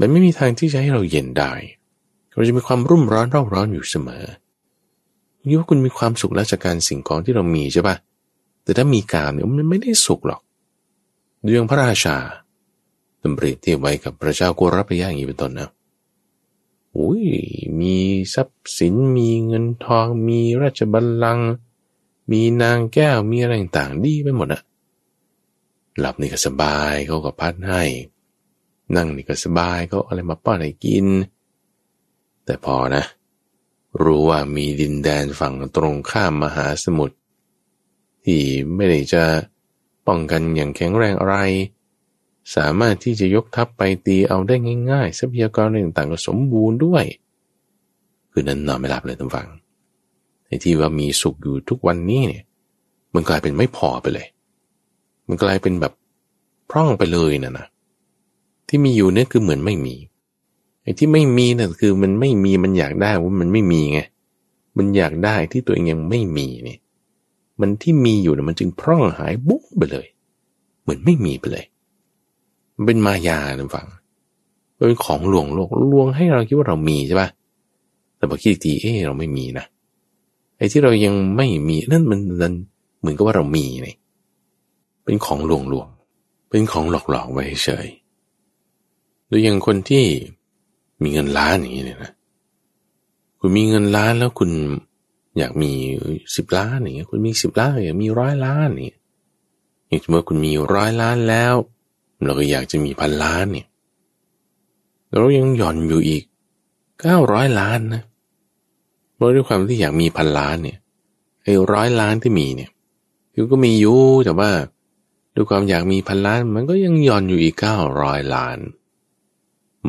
[0.00, 1.52] มันไม่มีทางที่จะให้เราเย็นได้
[2.34, 4.24] เราจะมีความรุ่มร้อนเร่าร้อนอยู่เสมอ
[5.48, 7.96] ยี่ว่าคุณมีความสุขแล้วจากการสิ่งของที่เรามีใช่ปะ
[8.62, 10.40] แต่ถ้ามีการเนี่ยมันไม่ได้สุขหรอก
[11.50, 12.16] เรื่องพระราชา
[13.22, 15.68] ตำเปรียบเทียบไว้กับพระเจ้ากุรพยาอย่างนี้เป็นต้นนะ
[16.98, 17.24] อุ้ย
[17.80, 17.96] มี
[18.34, 21.50] ทรัพย์สินมีเงินทอง มีราชบัลลังก์
[22.30, 24.62] มีนางแก้วมีอะไรต่างๆดีไปหมดอะ
[25.98, 27.82] หลับนี่ก็สบายเขาก็พัดให้
[28.96, 31.06] นั่งนี่ก็สบายเขาอะไรมาป้อนให้กิน
[32.44, 33.04] แต่พอนะ
[34.02, 37.16] รู้ว่ามีดินแดนฝั่งตรงข้ามมหาสมุทร
[38.24, 38.42] ที่
[38.74, 39.24] ไม่ได้จะ
[40.06, 41.36] ป้องกันอย่างแข็งแรงอะไร
[42.54, 44.56] สามารถที่จะยกทัพไปตีเอาได้
[44.90, 47.04] ง่ายๆ ทรัพยากรต่างๆก็สมบูรณ์ด้วย
[48.30, 49.48] คือนั้นนอนไม่หลับเลยทุกฝัง
[50.46, 52.44] ในที่ว่ามีสุขอยู่ทุกวันนี้เนี่ย
[53.14, 54.26] มันกลายเป็นไม่พอไปเลย
[55.28, 55.92] มันกลายเป็นแบบ
[56.70, 57.66] พร่องไปเลยนะนะ
[58.68, 59.94] ที่มีอยู่เนี่ยคือเหมือนไม่มี
[60.82, 64.00] ไอ้ที่ไม่มีนะ่ะคือมันไม่มีมันอยากได้ว่ามันไม่มีไง
[64.78, 66.78] มันอยากได้ที่ตัวเองยังไม่มีเนี่ย
[67.60, 70.06] มันที่มีอยู่นะมันจึงพร่องหายบุ๊กไปเลย
[70.82, 71.64] เหมือนไม่มีไปเลย
[72.86, 73.86] เป็นมายานะฟัง
[74.76, 77.28] เป็นของลวงโลกลวงให้เราคิดว่าเรามีใช่ปะ
[78.16, 79.66] แต่พอคิดทีเออเราไม่มีนะ
[80.56, 82.54] ไอ้ที่เรายังไม่มีนั่นมันนัน
[83.00, 83.94] เหมือนกับว่าเรามีนี่
[85.04, 85.88] เป็นของลวงลวง
[86.50, 87.88] เป็นของหลอกหลอกไว้เฉย
[89.26, 90.04] หรือย่างคนที่
[91.02, 92.12] มีเงินล้านอย่างนี้เนี่ยนะ
[93.40, 94.50] คุณมีเงินล้านแล้วคุณ
[95.38, 95.72] อยากมี
[96.36, 98.98] สิบล้านอย่างเงี้ยคุณมีสิบล้านอยากมีร้อยล้านเนี่ย
[99.88, 101.54] อย่างเมื่อคุณมีร้อยล้านแล้ว
[102.24, 103.66] เราก็อยากจะมีพันล้านเนี่ย
[105.14, 106.24] เรายังหย่อนอยู่อีก
[107.00, 108.02] เก้าร้อยล้านนะ
[109.14, 110.78] เพราะด้วยความที่อยากมีพันล้านเนี่ย
[111.42, 112.70] ไอ้ร้อยล้านที่มีเนี่ย
[113.34, 114.50] คือก็มีอยู่แต่ว่า
[115.34, 118.58] ด้วยความอยากมีพันล้าน มันก็ยังหย่อนอยู่อีกเก้าร้อยล้าน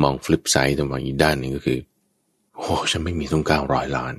[0.02, 1.78] มองฟลิปไซด์ตรงอีกด้านหนึ่งก็คือ
[2.56, 4.14] โอ้ฉันไม่มีต้องเก้าร้อยล้าน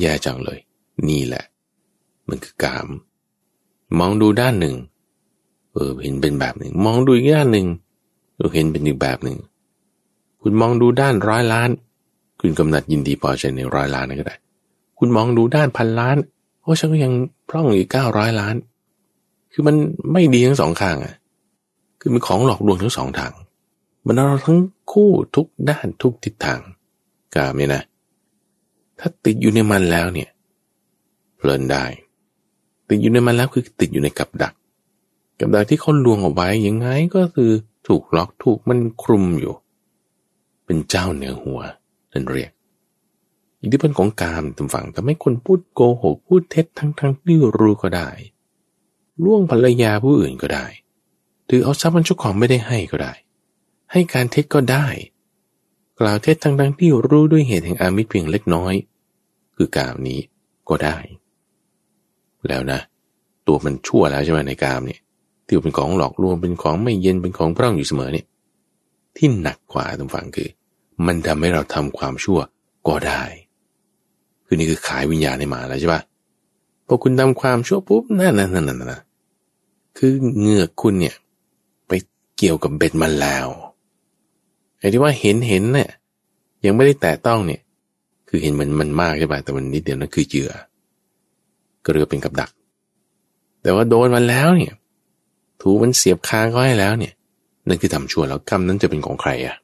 [0.00, 0.58] แย่จังเลย
[1.08, 1.44] นี่แหละ
[2.28, 2.88] มันคือกาม
[3.98, 4.76] มองดูด้านหนึ่ง
[5.74, 7.66] เออเห็นเป็นแบบหนึ่ง มองดูอีกด้านหนึ่ง
[8.36, 9.38] เออเห็นเป็นอีกแบบหนึ่ง
[10.42, 11.70] คุณมองดูด้านร้อยล้าน
[12.40, 14.36] คุณกำหนัดยินดีพอใจในร้อยล้านนั่นก็ได้
[14.98, 16.16] คุณมองดูด้านพันล้าน
[16.62, 17.12] โอ้ฉันก็ยัง
[17.48, 18.54] พร่องอีกเก้าร้อยล้าน
[19.52, 19.76] คือมัน
[20.12, 21.14] ไม่ดีทั้งสองข้างอะ
[22.00, 23.32] คือมันของหลอกลวงทั้งสองทาง
[24.06, 24.60] มันเราทั้ง
[24.92, 26.60] คู่ทุกด้านทุกทิศทาง
[27.34, 27.82] กามเนี่ยนะ
[28.98, 30.28] ถ้าติดอยู่ในมันแล้วเนี่ย
[31.36, 31.84] เพลินได้
[32.88, 34.54] ติดอยู่ในมันแล้วคือติดอยู่ในกับดัก
[35.38, 37.50] กับดักที่เขาลวงเอาไว้ยังไงก็คือ
[37.86, 39.54] ถูกล็อกถูกมันคลุมอยู่
[40.64, 41.60] เป็นเจ้าเหนือหัว
[42.12, 42.50] นั่นเรียก
[43.60, 48.10] อิทธิพลของกามตำฝังทำให้คนพูดโกหกพูดเท็จทั้งทั้งที่รู้ก็ได้
[49.24, 50.66] ล่วงภรรยาผู้อื่นก็ได้
[51.48, 53.12] ถือเอาทรัพย์มันชุกของไม่ได้ให้ก็ได้
[53.92, 54.86] ให้การเท็จก็ได้
[56.00, 58.74] กล่าวเท็จทั้งทั้งที่รู้ด้วยเหตุแห่งอามิตรเพียงเล็กน้อย
[59.56, 60.20] คือกามนี้
[60.68, 60.96] ก็ได้
[62.48, 62.80] แล้วนะ
[63.46, 65.00] ตัวมันชั่วแล้วใช่ไหมในกามเนี่ย
[65.46, 68.26] ที่เป็นของหลอกลวงเป็นของไม่เย็นเป็นของพร่องอยู่เสมอเนี่ย
[69.16, 70.48] ที่หนักกว่าตรงฝั่งคือ
[71.06, 72.38] มันทำให้เราทำความชั่ว
[72.88, 73.22] ก็ได้
[74.46, 76.02] คือนี่คือขายวิญญาณในหมาแล้วใช่ปะ
[76.86, 78.94] พอคุณทำความชั่วปุ๊บนั่นนั่นนั่นนั่น
[79.98, 81.16] คือเหงือกคุณเนี่ย
[81.88, 81.92] ไป
[82.36, 83.48] เกี่ยวกับเบ็ดมันแล้ว
[84.78, 85.90] ไอ้ที่ว่าเห็นเห็นเนี่ย
[86.64, 87.60] ยังไม่ได้แตะต้องเนี่ย
[88.28, 90.52] คือเห็นมันมันมากใช่ป่ะแต่มันนิดเดียวนั่นคือเหยื่อ
[91.84, 92.50] ก็เรือเป็นกับดัก
[93.62, 94.74] แต่ว่าโดนมันแล้วเนี่ย
[95.66, 97.14] ถูมันเสียบคางก็ให้แล้วเนี่ย
[97.68, 99.56] นั่นคือทำชั่วแล้วกรรมนั้นจะเป็นของใครอะ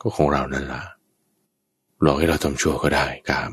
[0.00, 0.82] ก็ของเรานั่นล่ะ
[2.02, 3.52] หลอกให้เราทำชั่วก็ได้กาม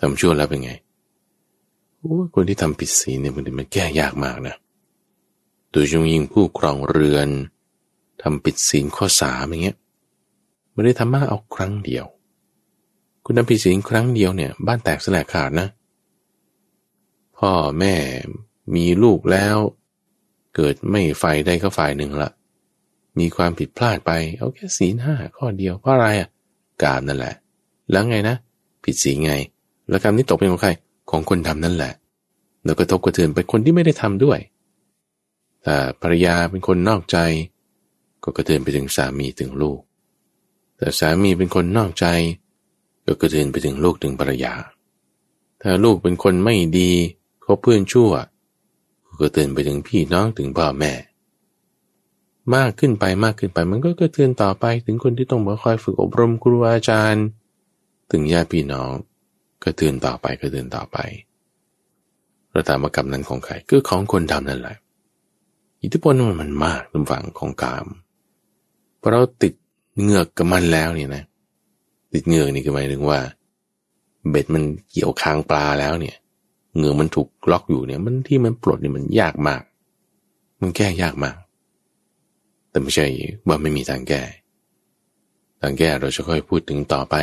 [0.00, 0.72] ทำชั่วแล้วเป็นไง
[1.98, 4.56] โอ้คนที่ทำผิดศีลเนี่ยมันมันแก้ยากมากนะ
[5.72, 7.28] โดยเฉพาะยิ่งผู้ครองเรือน
[8.22, 9.76] ทำปิดศีลข้อสามอย่างเงี้ย
[10.72, 12.06] ไม่ได้ทำมากเอาครั้งเดียว
[13.24, 15.68] คุณทำผิดศีลครั้งเดียวเนี่ย บ้านแตกสลายขาดนะ
[17.38, 17.94] พ่อแม่
[18.74, 19.56] มีลูกแล้ว
[20.56, 22.30] เกิดไม่ไฟได้ก็ฝ่ายหนึ่งละ
[23.18, 26.28] มีความผิดพลาดไปเอาแค่ศีลห้าข้อเดียวเพราะอะไรอะ
[26.82, 27.34] กามนั่นแหละ
[27.90, 28.36] แล้วไงนะ
[28.84, 29.32] ผิดสีไง
[29.88, 30.70] แล้วกรรมนี้ตกเป็นของใคร
[31.10, 31.92] ของคนทำนั่นแหละ
[32.64, 34.38] แล้วก็ทบกระเทือนไปคนที่ไม่ได้ทำด้วย
[35.62, 37.18] แต่ภรรยาเป็นคนนอกใจ
[38.24, 39.80] ก็กระเทือนไปถึงสามีถึงลูก
[40.76, 42.06] แต่สามีเป็นคนนอกใจ
[43.06, 44.54] ก็กระเทือนไปถึงลูกถึงภรรยา
[45.60, 46.90] ถ้าลูกเป็นคนไม่ดี
[47.42, 48.10] เขาเพื่อนชั่ว
[49.20, 50.92] ก็เตือนไปถึงพี่น้องถึงพ่อแม่
[52.54, 57.24] มากขึ้นไปมากขึ้นไปมันก็กระเทือนต่อไปถึงคนที่ต้องมาคอยฝึกอบรมครูอาจารย์
[58.10, 58.90] ถึงญาติพี่น้อง
[59.64, 60.98] กระเทือนต่อไปกระเทือนต่อไป
[62.56, 64.76] ระตามกรรมนั้นของใครคือของคนทำนั่นแหละ
[65.82, 67.86] อิทธิพลมันมันมากในฝั่งของกาม
[69.00, 69.54] พอเราติด
[70.02, 71.24] เงือกกับมันแล้วเนี่ยนะ
[72.12, 73.18] ติดเงือกนี่คือหมายถึงว่า
[74.30, 76.16] เบ็ดมันเกี่ยวคางปลาแล้วเนี่ย
[76.76, 79.62] เงือมันถูกล็อกอยู่เนี่ย มันที่มันปลดเนี่ยมันยากมาก
[80.60, 81.36] มันแก้ยากมาก
[82.70, 83.06] แต่ไม่ใช่
[83.46, 84.22] ว่าไม่มีทางแก้
[85.60, 87.16] ทางแก้เราจะค่อยพูดถึงต่อไป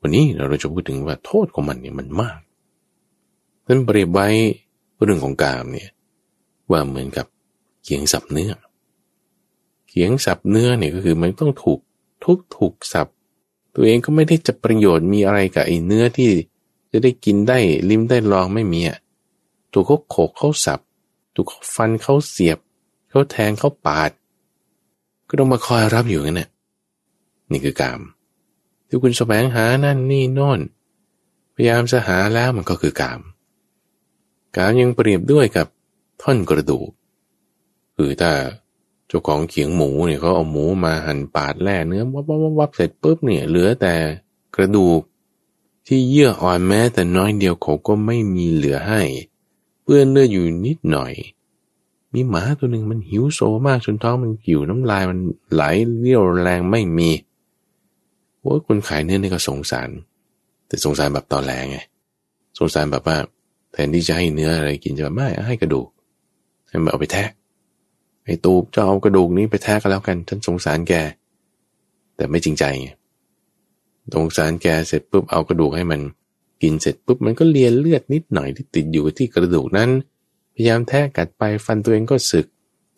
[0.00, 2.40] วันนี้เราจะพูดถึงว่าโทษของมันเนี่ยมันมาก
[3.66, 4.28] นั้นเปรียบไว้
[5.02, 5.90] เรื่องของกามเนี่ย
[6.70, 7.26] ว่าเหมือนกับ
[7.84, 8.52] เขียงสับเนื้อ
[9.88, 11.80] เขียงสับเนื้อเนี่ยก็คือมันต้องถูก
[12.24, 13.08] ทุกถูกสับ
[13.74, 16.30] ตัวเองก็ไม่ได้จะประโยชน์มีอะไรกับไอ้เนื้อที่
[16.92, 17.58] จะได้กินได้
[17.90, 18.98] ลิ้มได้ลองไม่มีอะ
[19.72, 20.80] ถูกเขาโขกเขาสับ
[21.34, 22.58] ถูกเขาฟันเขาเสียบ
[23.10, 24.10] เขาแทงเขาปาด
[25.28, 26.48] ก็ต้องมาคอยรับอยู่งั้นน่ะ
[27.50, 28.00] นี่คือกาม
[28.88, 30.60] ที่คุณแสวงหานั่นนี่โน่น
[31.54, 33.20] พยายามจะหาแล้วมันก็คือกาม
[34.56, 35.66] กามยังเปรียบด้วยกับ
[36.22, 36.88] ท่อนกระดูก
[37.96, 38.32] คือถ้า
[39.08, 43.94] เจ้าของเขียงหมูเนี่ยเขาเอาหมูมาหั่นปาดแล่เนื้อวับวับวับเสร็จปุ๊บเนี่ยเหลือแต่
[44.56, 45.00] กระดูก
[45.86, 49.02] ที่เยื่ออ่อนแม้แต่น้อยเดียวเขาก็ไม่มีเหลือให้
[49.82, 51.12] เปื้อนเลือดอยู่นิดหน่อย
[52.14, 55.18] มีหมาตัวหนึ่งมันหิวโซมากจนท้องมันหิวน้ำลายมัน
[55.52, 55.62] ไหล
[55.98, 57.10] เรี่ยวแรงไม่มี
[58.42, 59.88] ว่าคนขายเนื้อนี่ก็สงสาร
[60.66, 61.78] แต่สงสารแบบตอนแรงไง
[62.58, 63.16] สงสารแบบว่า
[63.72, 65.88] แทนที่จะให้เนื้ออะไรกินจะแบบไม่ให้กระดูก
[66.68, 67.28] ให้มันเอาไปแทะ
[68.24, 70.92] ไอ้ตูบจะเอากระดูกนี้ไปแทะกันแล้วกันฉันสงสารแก
[72.16, 72.88] แต่ไม่จริงใจไง
[74.14, 76.00] สงสารแกเสร็จปุ๊บเอากระดูกให้มัน
[76.62, 79.90] กินเสร็จปุ๊บมันก็เลียนเลือดนิดหน่อยที่ติดอยู่ที่กระดูกนั้น
[80.54, 82.46] พยายามแทะกัดไปฟันตัวเองก็สึก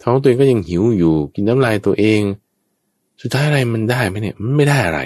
[0.03, 2.21] ท้องตัวเองก็ยังหิวอยู่ กินน้ำลายตัวเอง
[3.21, 5.01] สุดท้ายอะไรมันได้ไหมเนี่ยมันไม่ได้อะไร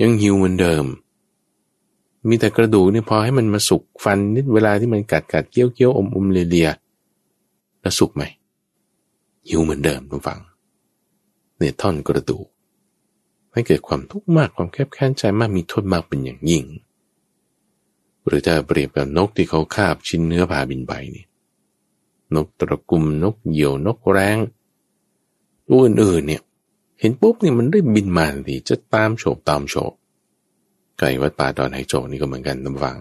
[0.00, 0.84] ยังหิวเหมือนเดิม
[2.28, 6.68] มีแต่กระดูกเนี่ยพอให้มันมาสุกฟันนิดเวลาที่มันกัดกัดเกี้ยวเกี้ยวอมอมเลียเลีย
[7.80, 8.22] แล้วสุกไหม
[9.48, 10.40] หิวเหมือนเดิมทุกฝัง
[11.58, 12.46] เนี่ยท่อนกระดูก
[13.58, 16.64] ให้เกิดความทุกข์มากความแคบแค้นใจมากมีโทษมากเป็นอย่างยิ่ง
[18.26, 21.24] หรือจะเปรียบกับนกที่เขาคาบชิ้นเนื้อผ่าบินไปนี่
[22.34, 24.38] นกตระกุมนกเหยี่ยวนกแร้ง
[25.68, 26.42] ตัวอื่นๆเนี่ย
[27.00, 29.92] เห็นปุ๊บนี่มันได้บินมาทันทีจะตามโฉบตามโฉบ
[30.98, 32.96] ไก่วัดป่าดอนไหโจนี่ก็เหมือนกันตำฟัง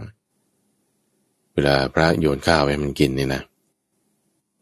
[1.54, 3.42] เวลาพระโยนข้าวให้มันกินเนี่ยนะ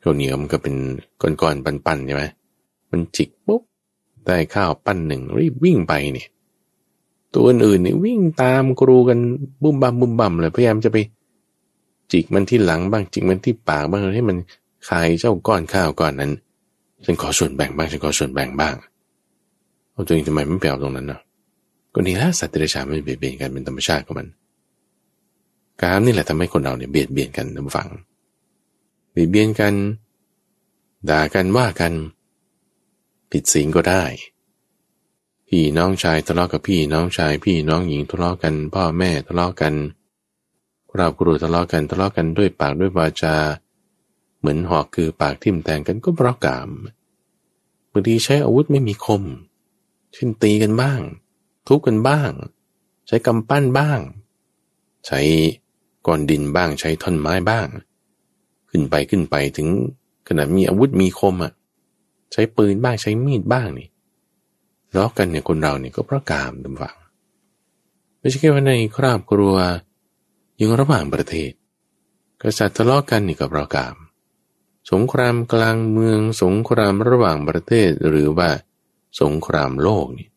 [0.01, 0.75] ข้าวเหนียวมันก็เป็น
[1.21, 2.23] ก้อนๆปันๆใช่ไหม
[2.91, 3.61] มันจิกปุ๊บ
[4.27, 6.27] ได้ข้าวปั้นหนึ่งรีบวิ่งไปเนี่ย
[7.33, 9.19] ตัวอื่นๆนี่วิ่งตามกรูกัน
[9.63, 10.97] บุ้มบัมบุ้มบัมเลยพยายามจะไป
[12.11, 14.37] จิกมันที่หลังบ้างจิกมันที่ปากบ้างให้มัน
[14.87, 16.31] คายเจ้าก้อนข้าวก้อนนั้น
[17.05, 18.75] ฉันขอส่วนแบ่งบ้างฉันขอส่วนแบ่งบ้าง
[19.91, 21.21] เอาตัวเองทำไมไม่ไปเอาตรงนั้นเนาะ
[21.93, 24.27] ก็นี่แหละสัตว์เดรัจฉานไม่เบียดเบียนกันเป็นธรรมชาติของมัน
[25.81, 27.87] การนี่แหละทำให้คนเราเนี่ยเบียดเบียนกันนะฟัง
[29.11, 29.73] เบียดเบียนกัน
[31.09, 31.93] ด่ากันว่ากัน
[33.35, 34.03] ผิดศีลก็ได้
[35.49, 39.73] พี่น้องชายทะเลาะกับพี่น้องชาย พี่น้องหญิงทะเลาะกัน พ่อแม่ทะเลาะกัน
[40.95, 43.35] เราครูทะเลาะกันทะเลาะกันด้วยปากด้วยวาจา
[44.39, 46.69] เหมือนหอกคือปากทิ่มแทงกันก็เพราะกาม
[47.91, 49.23] บางทีใช้อาวุธไม่มีคม
[50.13, 50.99] เช่นตีกันบ้าง
[51.67, 52.31] ทุบกันบ้าง
[53.07, 53.99] ใช้กำปั้นบ้าง
[55.05, 55.19] ใช้
[56.07, 57.67] ก้อนดินบ้างใช้ท่อนไม้บ้าง
[58.69, 59.67] ขึ้นไปขึ้นไปถึง
[60.27, 61.53] ขนาดมีอาวุธมีคมอะ
[62.31, 63.87] ใช้ปืนบ้างใช้มีดบ้างนี่
[64.95, 66.95] ล้อกันเนี่ยคนเราเนี่ยก็เพราะกามดำฝัง
[68.19, 69.55] ไม่ใช่แค่ว่าในครอบครัว
[70.59, 71.51] ยังระหว่างประเทศ
[72.41, 73.95] กษัตริย์ทะเลาะกันนี่ก็เพราะกาม
[74.91, 78.49] สงครามกลางเมือง สงครามระหว่างประเทศหรือว่า
[79.21, 80.27] สงครามโลกนี่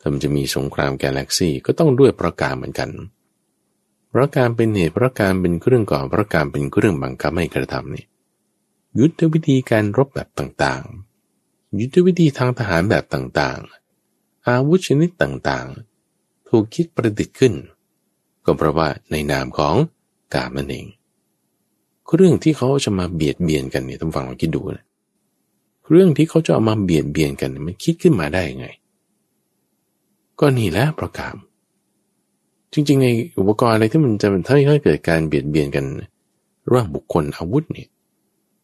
[0.00, 2.90] ถ้ามันจะมีสงครามกาแล็กซี่ก็ต้องด้วยประการเหมือนกัน
[4.18, 8.04] พราะการเป็นเหตุเพราะการเป็นเครื่องก่อเพราะการเป็นเครื่องบังคับให้กระทำนี่
[8.98, 17.54] ยุทธวิธีการรบแบบต่างๆ ยุทธวิธีทางทหารแบบต่างๆ อาวุธชนิดต่างๆ ถูกคิดประดิษฐ์ขึ้น
[18.44, 19.74] ก็เพราะว่าในนามของ
[20.34, 20.86] กามนั่นเอง
[22.14, 24.86] เรื่องที่เขาจะมาเบียดเบียนกันเนี่ยต้องฟังเราคิดดูนะ
[25.90, 28.66] เรื่องที่เขาจะเอามาเบียดเบียนกันมันคิดขึ้นมาได้ยังไง
[30.40, 31.36] ก็นี่แหละประกาม
[32.72, 35.84] จริงๆ ในอุปกรณ์อะไรที่มันจะถ้าให้เกิดการเบียดเบียนกัน
[36.68, 37.88] ระหว่างบุคคลอาวุธเนี่ย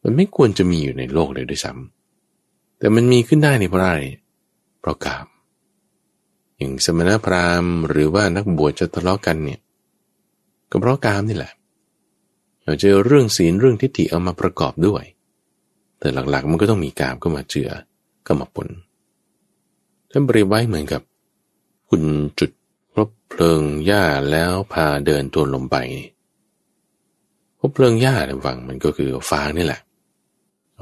[0.02, 4.02] มันไม่ควรจะมีอยู่ในโลกเลยด้วยซ้ำแต่มันมีขึ้นได้ในเพราะอะไร
[4.80, 5.26] เพราะกาม
[6.56, 9.60] อย่างสมณพราหมณ์ หรือว่านักบวชจะทะเลาะกันเนี่ย
[10.70, 11.52] ก็เพราะกามนี่แหละ
[12.64, 15.04] เราเจอเรื่องศีลเรื่องทิฏฐิเอามาประกอบด้วย
[15.98, 17.70] แต่หลักๆมันก็ต้องมีกามก็มาเจือ
[18.26, 18.68] ก็มาปน
[20.10, 21.02] ท่านบริไว้เหมือนกับ
[21.88, 22.02] คุณ
[22.38, 22.50] จุด
[22.94, 25.76] พบเพลิงหญ้าแล้วพาเดินตัวลมไป
[27.58, 29.80] พบเพลิงหญ้าในฝั่งมันก็คือฟางนี่แหละ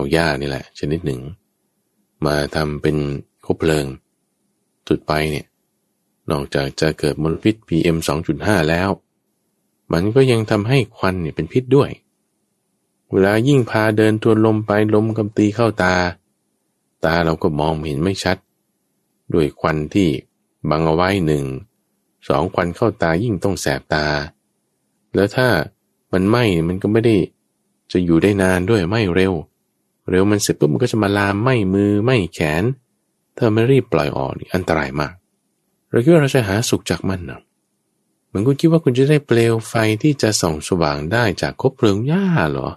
[0.01, 1.21] เอาหญ้านี่แหละ ชนิดหนึ่ง
[2.27, 2.97] มาทำเป็น
[3.47, 3.87] คบเพลิง
[4.89, 5.47] จุดไปเนี่ย
[6.31, 7.97] นอกจากจะเกิดมลพิษ PM
[8.33, 8.91] 2.5 แล้ว
[9.93, 11.91] มันก็ยังทำให้ควันเนี่ยเป็นพิษด้วย
[13.11, 15.95] เวลายิ่งพาเดินตัวลมไปลมกำตีเข้าตา
[17.05, 18.37] ตาเราก็มองเห็นไม่ชัด
[19.35, 20.09] ด้วยควันที่
[20.71, 21.45] บังเอาไว้หนึ่ง
[22.29, 24.07] สองควันเข้าตายิ่งต้องแสบตา
[25.15, 25.49] แล้วถ้า
[26.13, 27.17] มันไหม้มันก็ไม่ได้
[27.93, 29.35] จะอยู่ได้นานด้วยไหม้เร็ว
[30.09, 32.65] เร็วมันเสร็จปุ๊บมันก็จะมาลามไหม้มือไหม้แขน
[33.37, 35.13] ถ้าไม่รีบปล่อยออกนี่อันตรายมาก
[35.91, 37.41] เราคิดว่าเราจะหาสุขจากมันนะ
[38.33, 42.69] มันก็คิดว่าคุณจะได้เปลวไฟที่จะส่องสว่างได้จากคบเพลิงหญ้าเหรอ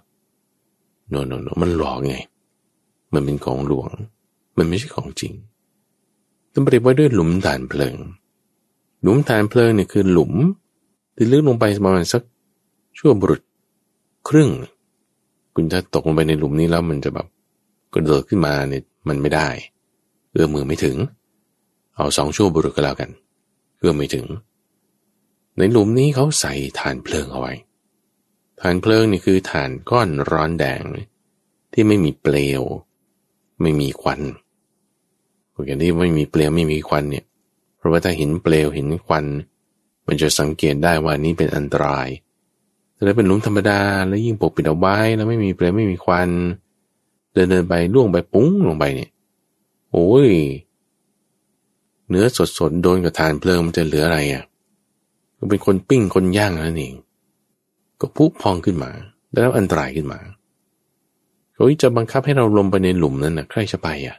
[1.10, 2.16] โนโนโนมันหลอกไง
[3.14, 3.90] มันเป็นของหลวง
[4.58, 5.34] มันไม่ใช่ของจริง
[6.54, 7.96] ต้องเปรียบไว้ด้วยหลุมฐานเพลิง
[9.02, 10.34] หลุมฐานเพลิงเนี่ยคือหลุม
[11.16, 12.22] ที่ลึกลงไปประมาณสัก
[12.98, 13.42] ชั่วบุรุษ
[14.28, 14.50] ครึ่ง
[15.56, 17.28] คุณจะตกลงไปในหลุมนี้แล้วมันจะแบบ
[17.94, 19.48] กระโดดขึ้นมาเนี่ยมันไม่ได้
[20.32, 20.98] เอื้อมมือไม่ถึง
[21.96, 23.10] เอาสองชั่วบุรุษก็แล้วกัน
[23.80, 24.26] เอื้อมไม่ถึง
[25.58, 27.54] ในหลุมนี้เขาใส่ฐานเพลิงเอาไว้
[28.62, 30.82] ฐานเพลิงนี่คือฐานก้อนร้อนแดง
[31.74, 32.62] ที่ไม่มีเปลว
[33.62, 34.22] ไม่มีควัน
[35.54, 37.26] พวกอย่างที่ไม่มีเปลวไม่มีควันเนี่ย
[37.78, 39.26] เพราะว่าถ้าเห็นเปลวเห็นควัน
[40.08, 42.08] มันจะสังเกตได้ว่านี้เป็นอันตราย
[43.04, 46.30] แต่ถ้าเป็นหลุมธรรมดา แล้วยิ่งปกปิดเอาไว้ แล้วไม่มีเปลวไม่มีควัน
[47.34, 49.10] เดินเดินไปล่วงไปปุ้งลงไปเนี่ย
[49.92, 50.30] โอ้ย
[52.10, 52.26] เนื้อ
[52.58, 54.44] สดๆโดนกับทานเพลิงมันจะเหลืออะไรอะ
[55.38, 56.96] ก็เป็นคนปิ้งคนย่างนั่นเอง
[58.02, 58.92] ก็พุพองขึ้นมา
[59.32, 60.20] แล้วอันตรายขึ้นมา
[61.54, 64.18] เขาจะบังคับให้เราลงไปในหลุมนั้นนะใครจะไปอะ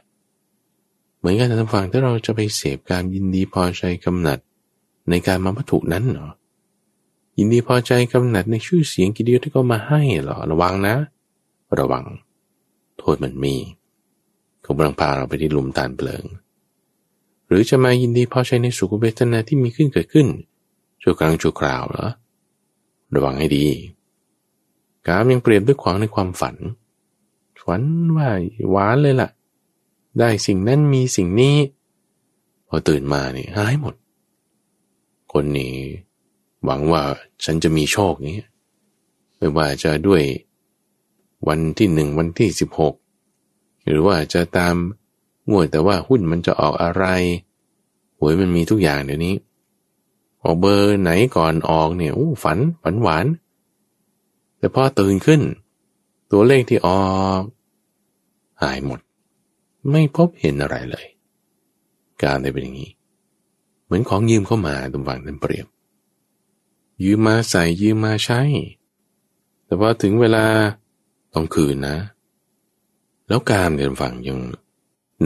[1.17, 4.39] เหมือนกันท่างฝั่งถ้าเราจะไปเสพการยินดีพอใจกำหนัด
[5.09, 6.33] ในการมาวัตถุนั้นเนาะ
[7.37, 10.95] ยินดีพอใจกำหนัดในชื่อเสียงกิเลสที่เขามาให้หรอระวังนะ
[11.79, 12.05] ระวัง
[12.97, 13.55] โทษมันมี
[14.61, 16.25] เขากำลังพาเราไปที่ลุมตานเปลิง
[17.47, 20.27] หรือจะมายินดีพอใจในสุขเวทนาที่มีขึ้นเกิดขึ้น
[21.01, 22.07] ชั่วครั้งชั่วคราวเหรอ
[23.15, 23.67] ระวังให้ดี
[25.07, 26.55] กามยังเปรียบด้วยขวางในความฝัน
[27.61, 27.81] ฝัน
[28.17, 28.29] ว่า
[28.71, 29.29] หวานเลยละ่ะ
[30.19, 31.55] ได้สิ่งนั้นมีสิ่งนี้
[32.67, 33.95] พอตื่นมาเนี่ยหายหมด
[35.33, 35.75] คนนี้
[36.65, 37.03] หวังว่า
[37.43, 38.37] ฉันจะมีโชคนี้
[39.37, 40.21] ไม่ว่าจะด้วย
[41.47, 42.93] วันที่หนึ่งวันที่สิบหก
[43.85, 44.75] หรือว่าจะตาม
[45.49, 47.05] งวดแต่ว่าหุ้นมันจะออกอะไร
[48.19, 49.35] หวยมันมีทุกอย่างเดี๋ยวนี้
[50.43, 53.25] ออกเบอร์ไหนก่อนออกเนี่ยอู้ฝันฝันหวาน
[54.57, 55.41] แต่พอตื่นขึ้น
[56.31, 57.03] ตัวเลขที่ออ
[57.39, 57.41] ก
[58.61, 58.99] หายหมด
[59.91, 61.05] ไม่พบเห็นอะไรเลย
[62.23, 62.91] การได้เป็นอย่างนี้
[63.85, 65.67] เหมือนของยืมเข้ามาตุ่มวังนั้นเปรียบ
[67.03, 68.41] ยืมมาใส่ยืมมาใช้
[69.65, 70.45] แต่พอถึงเวลา
[71.33, 71.97] ต้องคืนนะ
[73.27, 74.39] แล้วการเดินฝั่งยัง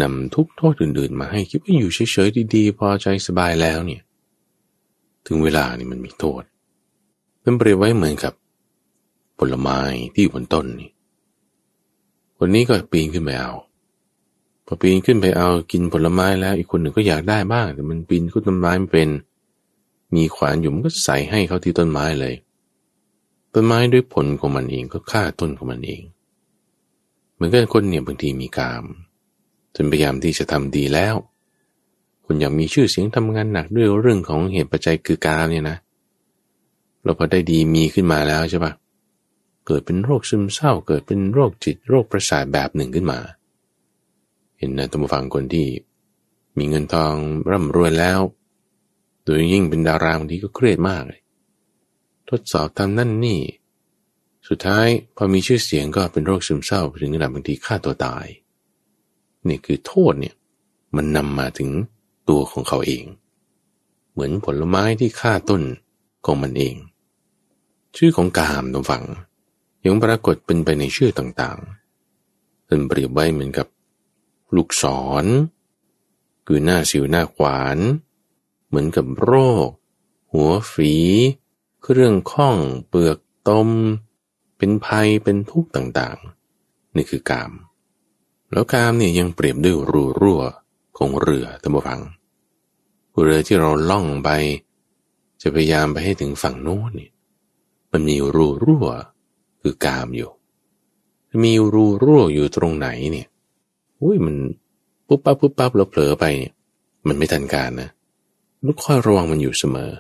[0.02, 4.02] นำทุกโทษอื่นๆ มาให้คิดว่าอยู่เฉยๆดีๆ พอใจสบายแล้วเนี่ย
[5.28, 6.44] ถึงเวลานี่มันมีโทษ
[7.44, 8.34] มันเปรียบไว้เหมือนกับ
[9.40, 9.80] ผลไม้
[10.14, 10.92] ที่อยู่บนต้นนี่
[12.38, 13.52] คนนี้ก็ปีนขึ้นไปเอา
[14.66, 19.10] พอปีนขึ้นไปเอากินผลไม้แล้วอีกคนหนึ่งก็อยากได้บ้างแต่มันปีนขึ้นต้นไม้ไม่เป็น
[20.16, 22.36] มีขวานอยู่มันก็ใส่ให้เขาที่ต้นไม้เลย
[23.54, 26.02] ต้นไม้ด้วยผลของมันเองก็ฆ่าต้นของมันเอง
[27.34, 28.84] เหมือนกันคนเนี่ยบางทีมีกาม
[29.76, 31.16] จนพยายามที่จะทำดีแล้ว
[32.26, 35.78] คุณอยากมีชื่อเสียงทำงานหนักด้วยเรื่องของเหตุปัจจัยคือกามเนี่ยนะ
[37.04, 38.74] เราพอได้ดีมีขึ้นมาแล้วใช่ปะ
[39.68, 43.20] เกิดเป็นโรคซึมเศร้า เกิดเป็นโรคจิตโรคประสาทแบบหนึ่งขึ้นมา
[44.58, 45.68] เห็นนะตัวฟังคนที่
[46.58, 47.14] มีเงินทอง
[47.50, 48.20] ร่ำรวยแล้ว
[49.30, 51.22] โดยยิ่งเป็นดาราบางทีก็เครียดมากเลย
[52.30, 53.42] ทดสอบทำนั่นนี่
[54.48, 58.28] สุดท้ายพอมีชื่อเสียงก็เป็นโรคซึมเศร้าถึงขนาดบางทีฆ่าตัวตาย
[59.48, 60.36] นี่คือโทษเนี่ย
[60.96, 61.70] มันนำมาถึง
[62.30, 63.06] ตัวของเขาเอง
[64.12, 65.64] เหมือนผลไม้ที่ฆ่าต้น
[66.26, 66.76] ของมันเอง
[67.98, 69.04] ชื่อของกามตรงฝัง
[69.86, 73.68] ยังปรากฏเป็นไปในชื่อต่างๆเป็นเปรียบไว้เหมือนกับ
[74.56, 74.84] ลูกศ
[75.24, 75.26] ร
[76.48, 77.80] คือหน้าสิวหน้าขวาน
[78.70, 79.34] เหมือนกับโร
[79.66, 79.68] ค
[80.34, 80.94] หัวฝี
[81.84, 82.58] เครื่องข้อง
[82.88, 83.18] เปลือก
[83.50, 83.70] ตม
[84.58, 87.52] เป็นภัยเป็นทุกข์ต่างๆ นี่คือกาม
[88.52, 90.42] แล้วกามเนี่ยยังเปรียบด้วยรูรั่ว
[90.98, 92.02] ของเรือท่านผู้ฟัง
[93.22, 94.30] เรือที่เราล่องไป
[95.42, 97.10] จะพยายามไปให้ถึงฝั่งโน้นนี่
[97.92, 98.88] มันมีรูรั่ว
[99.62, 100.30] คือกามอยู่
[101.44, 103.28] มีรูรั่วอยู่ตรงไหนเนี่ย
[104.02, 104.36] อุ้ยมัน
[105.08, 106.54] ปุ๊บปั๊บปุ๊บปั๊บเราเผลอไปเนี่ย
[107.08, 107.90] มันไม่ทันการนะ
[108.66, 109.92] ต้องคอยระวังมันอยู่เสมอ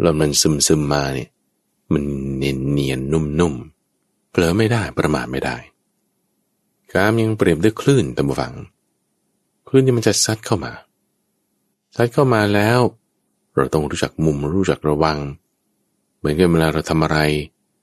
[0.00, 1.28] แล้วมันซึมซึมมาเนี่ย
[1.92, 2.04] มัน
[2.36, 3.54] เนียนเนียนนุ่มนุ่ม
[4.30, 5.56] เผลอไม่ได้ประมาทไม่ได้
[6.92, 8.54] กามยังเปรียบด้วยคลื่นตะบัง
[9.68, 10.72] คลื่นที่มันจะซัดเข้ามา
[11.96, 12.78] ซัดเข้ามาแล้ว
[13.54, 15.18] เราต้องรู้จักมุมรู้จักระวัง
[16.18, 17.18] เหมือนกับเวลาเราทำอะไร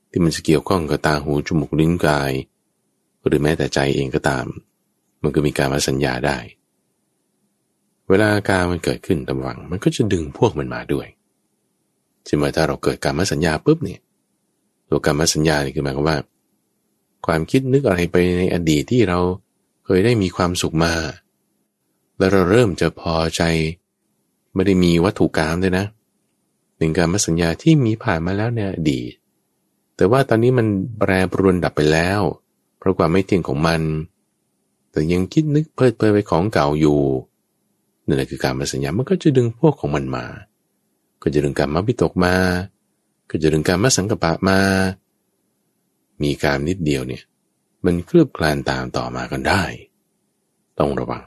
[0.09, 2.31] ที่มันจะเกี่ยวข้องกับตาหูจมูกลิ้นกาย
[3.25, 4.45] หรือแม้แต่ใจเองก็ตาม
[5.21, 6.37] มันก็มีการมาสัญญาได้
[8.10, 11.08] เวลาการมันเกิดขึ้นตำวัง มันก็จะดึงพวกมันมาด้วย
[12.26, 13.99] ใช่ไหมถ้าเราเกิดการมสัญญาปุ๊บเนี่ย
[14.89, 16.18] ตัวการมสัญญานี่คือหมายความว่า
[17.26, 19.20] ความคิดนึกอะไรไปในอดีตที่เรา
[19.86, 20.93] เคยได้มีความสุขมา
[22.18, 23.41] แล้วเราเริ่มจะพอใจ
[24.53, 25.86] ไม่ได้มีวัตถุกรรมด้วยนะ
[26.78, 29.12] เป็นการมสัญญาที่มีผ่านมาแล้วในอดีต
[29.95, 30.68] แต่ว่าตอนนี้มัน
[30.99, 32.22] แปรปรวนดับไปแล้ว
[32.78, 33.82] เพราะความไม่เที่ยงของมัน
[34.91, 36.99] แต่ยังคิดนึกเพลิดเพลินไปของเก่าอยู่
[38.08, 40.26] นั่นแหละคือการมาสัญญา มันก็จะดึงพวกของมันมา
[41.22, 42.34] ก็จะดึงการมาพิตกมา
[43.30, 44.60] ก็จะดึงการมาสังกปะมา
[46.24, 47.24] มีการนิดเดียวเนี่ย
[47.86, 49.64] มันเคลือบคลานตามต่อมากันได้
[50.80, 51.26] ต้องระวัง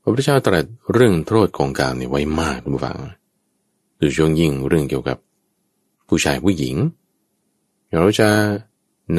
[0.00, 2.98] พระพุทธเจ้าตรัสเรื่องโทษของการเนี่ยไว้มากทุกฝัง
[3.96, 5.18] โดยช่วงยิ่งเรื่องเกี่ยวกับ
[6.08, 6.76] ผู้ชายผู้หญิง
[7.96, 8.28] เราจะ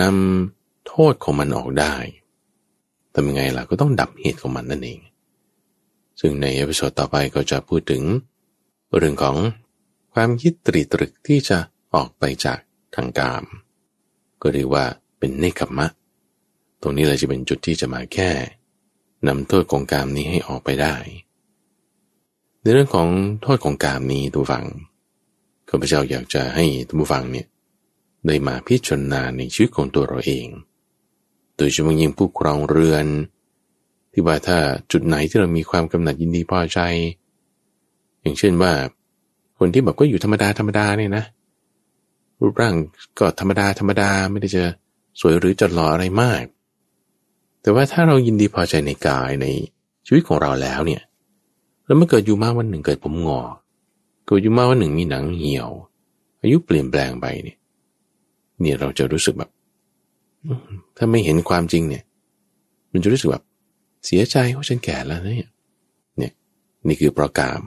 [0.02, 1.96] นำโทษของมันออกได้
[3.14, 5.00] ทำยังไงล่ะก็ต้องดับเหตุของมันนั่นเอง
[6.20, 8.04] ซึ่งใน episode ต่อไปก็จะพูดถึง
[8.98, 9.38] เรื่องของ
[10.14, 11.58] ความคิดตริตรึกที่จะ
[11.94, 12.60] ออกไปจาก
[12.96, 13.44] ทางกาม
[14.42, 14.86] ก็เรียกว่า
[15.20, 15.88] เป็นเนกขัมมะ
[16.82, 18.32] ตรงนี้เลยจะเป็นจุดที่จะมาแก้
[19.28, 20.96] นำโทษของกามนี้ให้ออกไปได้
[22.62, 23.10] ในเรื่องของ
[23.42, 24.66] โทษของกามนี้ท่านผู้ฟัง
[25.70, 27.48] ข้าพเจ้าอยากจะให้ท่านผู้ฟังเนี่ย
[28.28, 30.48] ได้มาพิจารณาในชีวิตของตัวเราเอง
[31.58, 33.06] โดยเฉพาะยิ่งผู้ครองเรือน
[34.14, 34.58] ที่ว่าถ้า
[34.92, 36.80] จุดไหนที่เรามีความกำหนัดยินดีพอใจ
[38.22, 38.72] อย่างเช่นว่า
[39.58, 41.24] คนที่แบบก็อยู่ธรรมดาธรรมดาเนี่ยนะ
[42.40, 42.76] รูปร่าง
[43.20, 44.64] ก็ธรรมดาธรรมดาไม่ได้จะ
[45.20, 46.44] สวยหรือจะหล่ออะไรมาก
[47.62, 49.46] แต่ว่าถ้าเรายินดีพอใจในกายใน
[50.06, 51.02] ชีวิตของเราแล้วเนี่ย
[51.86, 53.48] แล้วเมื่อเกิดอยู่มาวันหนึ่งเกิดผมงอก
[54.26, 55.70] เกิดอยู่มาวันหนึ่งมีหนังเหี่ยว
[56.42, 57.58] อายุเปลี่ยนแปลงไปเนี่ย
[58.60, 59.50] เนี่ยเราจะรู้สึกแบบ
[60.98, 62.04] ถ้าไม่เห็นความจริงเนี่ย
[62.92, 63.44] มันจะรู้สึกแบบ
[64.06, 65.50] เสียใจว่าฉันแก่แล้วเนี่ย
[66.18, 66.34] เนี่ย
[66.88, 67.62] นี่คือประกาม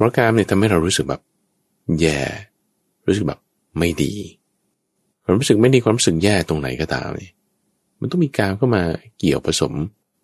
[0.00, 1.22] ประกามเนี่ยทำให้เรารู้สึกแบบ
[2.00, 2.20] แย่
[3.06, 3.40] รู้สึกแบบ
[3.78, 4.12] ไม่ดี
[5.24, 7.32] ความรู้สึกไม่ดีความรู้สึกแย่ตรงไหนก็ตามเนี่ย
[8.00, 8.82] มันต้องมีการเข้ามา
[9.18, 9.72] เกี่ยวผสม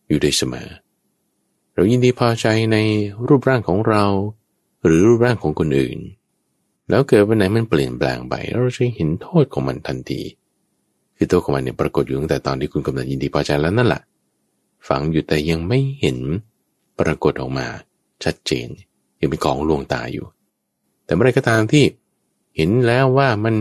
[0.08, 0.68] อยู่โดยเสมอ
[1.74, 2.76] เรายินดีพอใจใน
[3.28, 4.04] รูปร่างของเรา
[4.84, 5.98] หรือรูปร่างของคนอื่น
[6.90, 10.20] แล้วเกิดวันไหนมันเปลี่ยนแปลงไปเราจะเห็นโทษของมันทันที
[11.16, 14.02] คือตัวของมันเนี่ยปรากฏอยู่ตั้งแต่ตอนที่คุณกำลังยินดีพอใจแล้วนั่นแหละ
[14.88, 16.18] ฝังอยู่แต่ยังไม่เห็น
[16.98, 17.66] ปรากฏออกมา
[18.24, 18.68] ชัดเจน
[19.20, 20.26] ยังเป็นของลวงตาอยู่
[21.04, 21.84] แต่เมื่อไรก็ตามที่
[22.56, 23.54] เห็นแล้วว่ามัน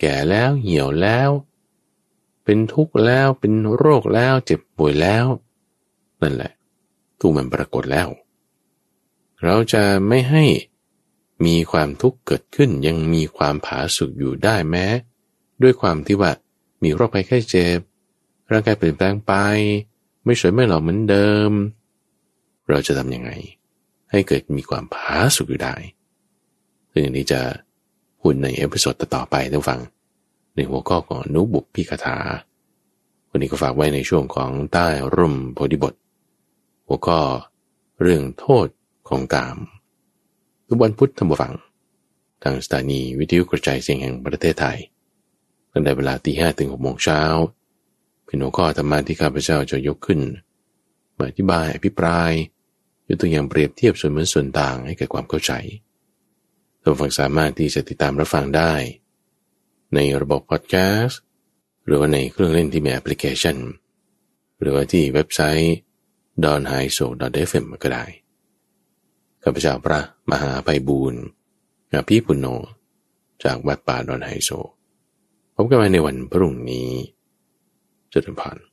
[0.00, 1.30] แก่แล้วเหี่ยวแล้ว
[2.44, 5.26] เป็นทุกข์แล้วเป็นโรคแล้วเจ็บป่วยแล้ว
[6.20, 6.52] นั่นแหละ
[7.18, 8.08] ทุกข์มันปรากฏแล้ว
[9.42, 10.44] เราจะไม่ให้
[11.46, 14.86] มีความทุกข์เกิดขึ้นยังมีความผาสุกอยู่ได้แม้
[15.62, 16.30] ด้วยความที่ว่า
[16.82, 17.78] มีโรคภัยไข้เจ็บ
[18.50, 19.32] ร่างกายเปลี่ยนแปลงไป
[20.24, 21.52] ไม่สวยไม่หล่อเหมือนเดิม
[22.68, 23.30] เราจะทำยังไง
[24.10, 25.74] ให้เกิดมีความผาสุกอยู่ได้
[26.92, 27.40] ซึ่งอันนี้จะ
[28.22, 29.80] อยู่ใน episode ต่อไปท่านฟัง
[30.54, 32.16] ในหัวข้อของอนุปุพพิกถา
[33.30, 35.94] วันนี้ก็ฝากไว้ในช่วงของใต้ร่มโพธิบท
[36.86, 37.20] หัวข้อ
[38.02, 38.66] เรื่องโทษ
[39.08, 39.58] ของกาม
[40.66, 41.54] ทุกวันพุธธรรมฟัง
[42.42, 44.78] ทางสถานีวิทยุกระจายเสียงแห่งประเทศไทย
[45.72, 47.20] ตั้งแต่เวลาตีห้ถึงหกโมงเช้า
[48.30, 50.20] เป็นหัวข้อธรรมะที่ข้าพเจ้าจะยกขึ้น
[51.18, 52.32] มาอธิบายอภิปราย
[53.06, 55.52] ยกตัวอย่างเปรียบเทียบส่วนเหมือนส่วนต่างให้เกิดความเข้าใจ
[56.80, 58.72] ท่านฟังสามารถที่จะติดตามรับฟังได้
[59.94, 61.20] ในระบบพอดแคสต์
[61.84, 63.56] หรือว่าในเครื่องเล่นที่มีแอปพลิเคชัน
[64.60, 65.74] หรือว่าที่เว็บไซต์
[66.44, 67.06] d o n h a i s o
[67.50, 68.04] f m ก็ได้
[69.42, 70.00] ข้าพเจ้าพระ
[70.30, 71.22] มหาไพบูรณ์
[71.92, 72.46] อภิปุโน
[73.44, 74.50] จากวัดป่าดอนไฮโซ
[75.54, 76.88] พบกันใหม่ในวันพรุ่งนี้
[78.12, 78.69] จุดพัน